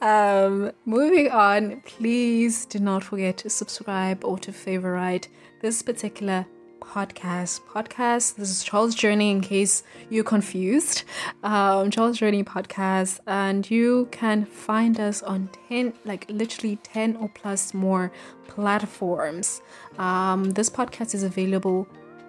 um, 0.00 0.72
moving 0.84 1.30
on, 1.30 1.82
please 1.82 2.66
do 2.66 2.78
not 2.78 3.04
forget 3.04 3.36
to 3.38 3.50
subscribe 3.50 4.24
or 4.24 4.38
to 4.38 4.52
favorite 4.52 5.28
this 5.60 5.82
particular 5.82 6.46
podcast. 6.80 7.60
Podcast. 7.68 8.36
This 8.36 8.50
is 8.50 8.64
Chola's 8.64 8.94
Journey. 8.94 9.30
In 9.30 9.40
case 9.40 9.82
you're 10.10 10.24
confused, 10.24 11.04
um, 11.42 11.90
Chola's 11.90 12.18
Journey 12.18 12.44
podcast, 12.44 13.20
and 13.26 13.68
you 13.70 14.08
can 14.10 14.44
find 14.44 14.98
us 14.98 15.22
on 15.22 15.50
ten, 15.68 15.92
like 16.04 16.26
literally 16.28 16.76
ten 16.82 17.16
or 17.16 17.28
plus 17.28 17.74
more 17.74 18.12
platforms. 18.46 19.60
Um, 19.98 20.50
this 20.50 20.70
podcast 20.70 21.14
is 21.14 21.22
available 21.22 21.86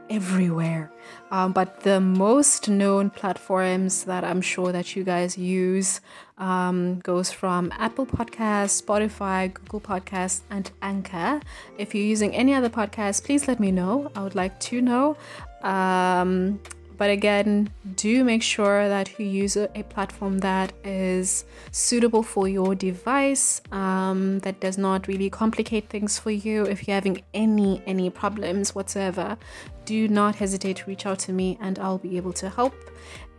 everywhere. 0.09 0.91
Um, 1.31 1.53
but 1.53 1.81
the 1.81 1.99
most 1.99 2.67
known 2.69 3.09
platforms 3.09 4.03
that 4.05 4.23
I'm 4.23 4.41
sure 4.41 4.71
that 4.71 4.95
you 4.95 5.03
guys 5.03 5.37
use 5.37 6.01
um, 6.37 6.99
goes 6.99 7.31
from 7.31 7.71
Apple 7.77 8.05
Podcasts, 8.05 8.81
Spotify, 8.81 9.53
Google 9.53 9.81
Podcasts, 9.81 10.41
and 10.49 10.71
Anchor. 10.81 11.41
If 11.77 11.93
you're 11.93 12.03
using 12.03 12.33
any 12.35 12.53
other 12.53 12.69
podcast, 12.69 13.25
please 13.25 13.47
let 13.47 13.59
me 13.59 13.71
know. 13.71 14.11
I 14.15 14.23
would 14.23 14.35
like 14.35 14.59
to 14.61 14.81
know. 14.81 15.17
Um, 15.61 16.59
but 16.99 17.09
again, 17.09 17.69
do 17.95 18.25
make 18.25 18.43
sure 18.43 18.89
that 18.89 19.17
you 19.17 19.25
use 19.25 19.55
a, 19.55 19.69
platform 19.89 20.39
that 20.39 20.73
is 20.83 21.45
suitable 21.71 22.21
for 22.21 22.49
your 22.49 22.75
device, 22.75 23.61
um, 23.71 24.39
that 24.39 24.59
does 24.59 24.77
not 24.77 25.07
really 25.07 25.29
complicate 25.29 25.87
things 25.89 26.19
for 26.19 26.29
you. 26.29 26.65
If 26.65 26.85
you're 26.85 26.95
having 26.95 27.23
any 27.33 27.81
any 27.87 28.09
problems 28.09 28.75
whatsoever, 28.75 29.37
do 29.85 30.09
not 30.09 30.35
hesitate 30.35 30.75
to 30.77 30.85
reach 30.87 31.05
out 31.05 31.19
to 31.19 31.31
me, 31.31 31.57
and 31.61 31.79
I'll 31.79 31.99
be 32.09 32.17
able 32.17 32.33
to 32.33 32.49
help. 32.49 32.75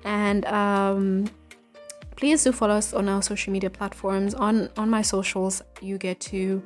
And 0.05 0.47
um, 0.47 1.31
please 2.17 2.43
do 2.45 2.53
follow 2.53 2.77
us 2.77 2.95
on 2.95 3.11
our 3.11 3.21
social 3.21 3.53
media 3.53 3.69
platforms. 3.69 4.33
On 4.33 4.71
on 4.79 4.89
my 4.89 5.03
socials, 5.03 5.63
you 5.83 5.99
get 5.99 6.19
to 6.33 6.63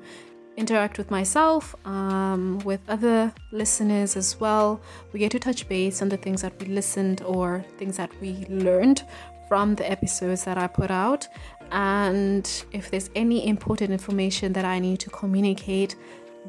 interact 0.56 0.98
with 0.98 1.10
myself, 1.10 1.74
um, 1.84 2.58
with 2.64 2.80
other 2.88 3.32
listeners 3.50 4.16
as 4.16 4.38
well. 4.38 4.80
We 5.12 5.20
get 5.20 5.32
to 5.32 5.38
touch 5.38 5.68
base 5.68 6.02
on 6.02 6.08
the 6.08 6.16
things 6.16 6.42
that 6.42 6.58
we 6.60 6.66
listened 6.66 7.22
or 7.22 7.64
things 7.78 7.96
that 7.96 8.10
we 8.20 8.46
learned 8.48 9.02
from 9.48 9.74
the 9.74 9.90
episodes 9.90 10.44
that 10.44 10.58
I 10.58 10.66
put 10.66 10.90
out. 10.90 11.28
And 11.70 12.48
if 12.72 12.90
there's 12.90 13.10
any 13.14 13.48
important 13.48 13.90
information 13.90 14.52
that 14.52 14.64
I 14.64 14.78
need 14.78 15.00
to 15.00 15.10
communicate, 15.10 15.96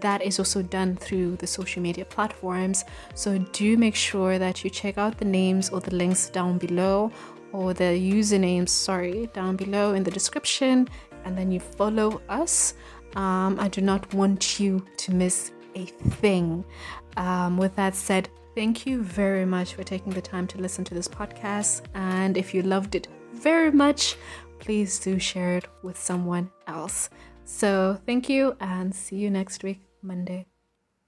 that 0.02 0.22
is 0.22 0.40
also 0.40 0.62
done 0.62 0.96
through 0.96 1.38
the 1.38 1.48
social 1.48 1.82
media 1.82 2.06
platforms. 2.06 2.84
So 3.14 3.38
do 3.38 3.78
make 3.78 3.96
sure 3.96 4.38
that 4.38 4.64
you 4.64 4.70
check 4.70 4.98
out 4.98 5.18
the 5.18 5.26
names 5.26 5.70
or 5.70 5.80
the 5.80 5.96
links 5.96 6.30
down 6.30 6.58
below 6.58 7.12
or 7.54 7.74
the 7.74 7.84
usernames, 7.84 8.70
sorry, 8.70 9.30
down 9.34 9.56
below 9.56 9.94
in 9.94 10.04
the 10.04 10.12
description, 10.12 10.90
and 11.24 11.38
then 11.38 11.52
you 11.52 11.60
follow 11.60 12.22
us. 12.28 12.74
Um, 13.16 13.60
I 13.60 13.68
do 13.68 13.82
not 13.82 14.14
want 14.14 14.60
you 14.60 14.86
to 14.98 15.14
miss 15.14 15.52
a 15.76 15.86
thing. 15.86 16.66
Um, 17.18 17.58
with 17.58 17.76
that 17.76 17.96
said, 17.96 18.30
thank 18.56 18.86
you 18.86 19.04
very 19.04 19.46
much 19.46 19.74
for 19.74 19.84
taking 19.84 20.14
the 20.14 20.22
time 20.22 20.48
to 20.48 20.58
listen 20.58 20.84
to 20.86 20.94
this 20.94 21.08
podcast. 21.08 21.82
And 21.94 22.38
if 22.38 22.54
you 22.54 22.62
loved 22.62 22.96
it 22.96 23.08
very 23.34 23.72
much, 23.72 24.18
please 24.60 25.00
do 25.00 25.20
share 25.20 25.58
it 25.58 25.68
with 25.84 25.98
someone 25.98 26.50
else. 26.68 27.10
So, 27.46 28.00
thank 28.06 28.28
you 28.28 28.56
and 28.60 28.94
see 28.94 29.18
you 29.18 29.30
next 29.30 29.64
week, 29.64 29.82
Monday. 30.02 30.55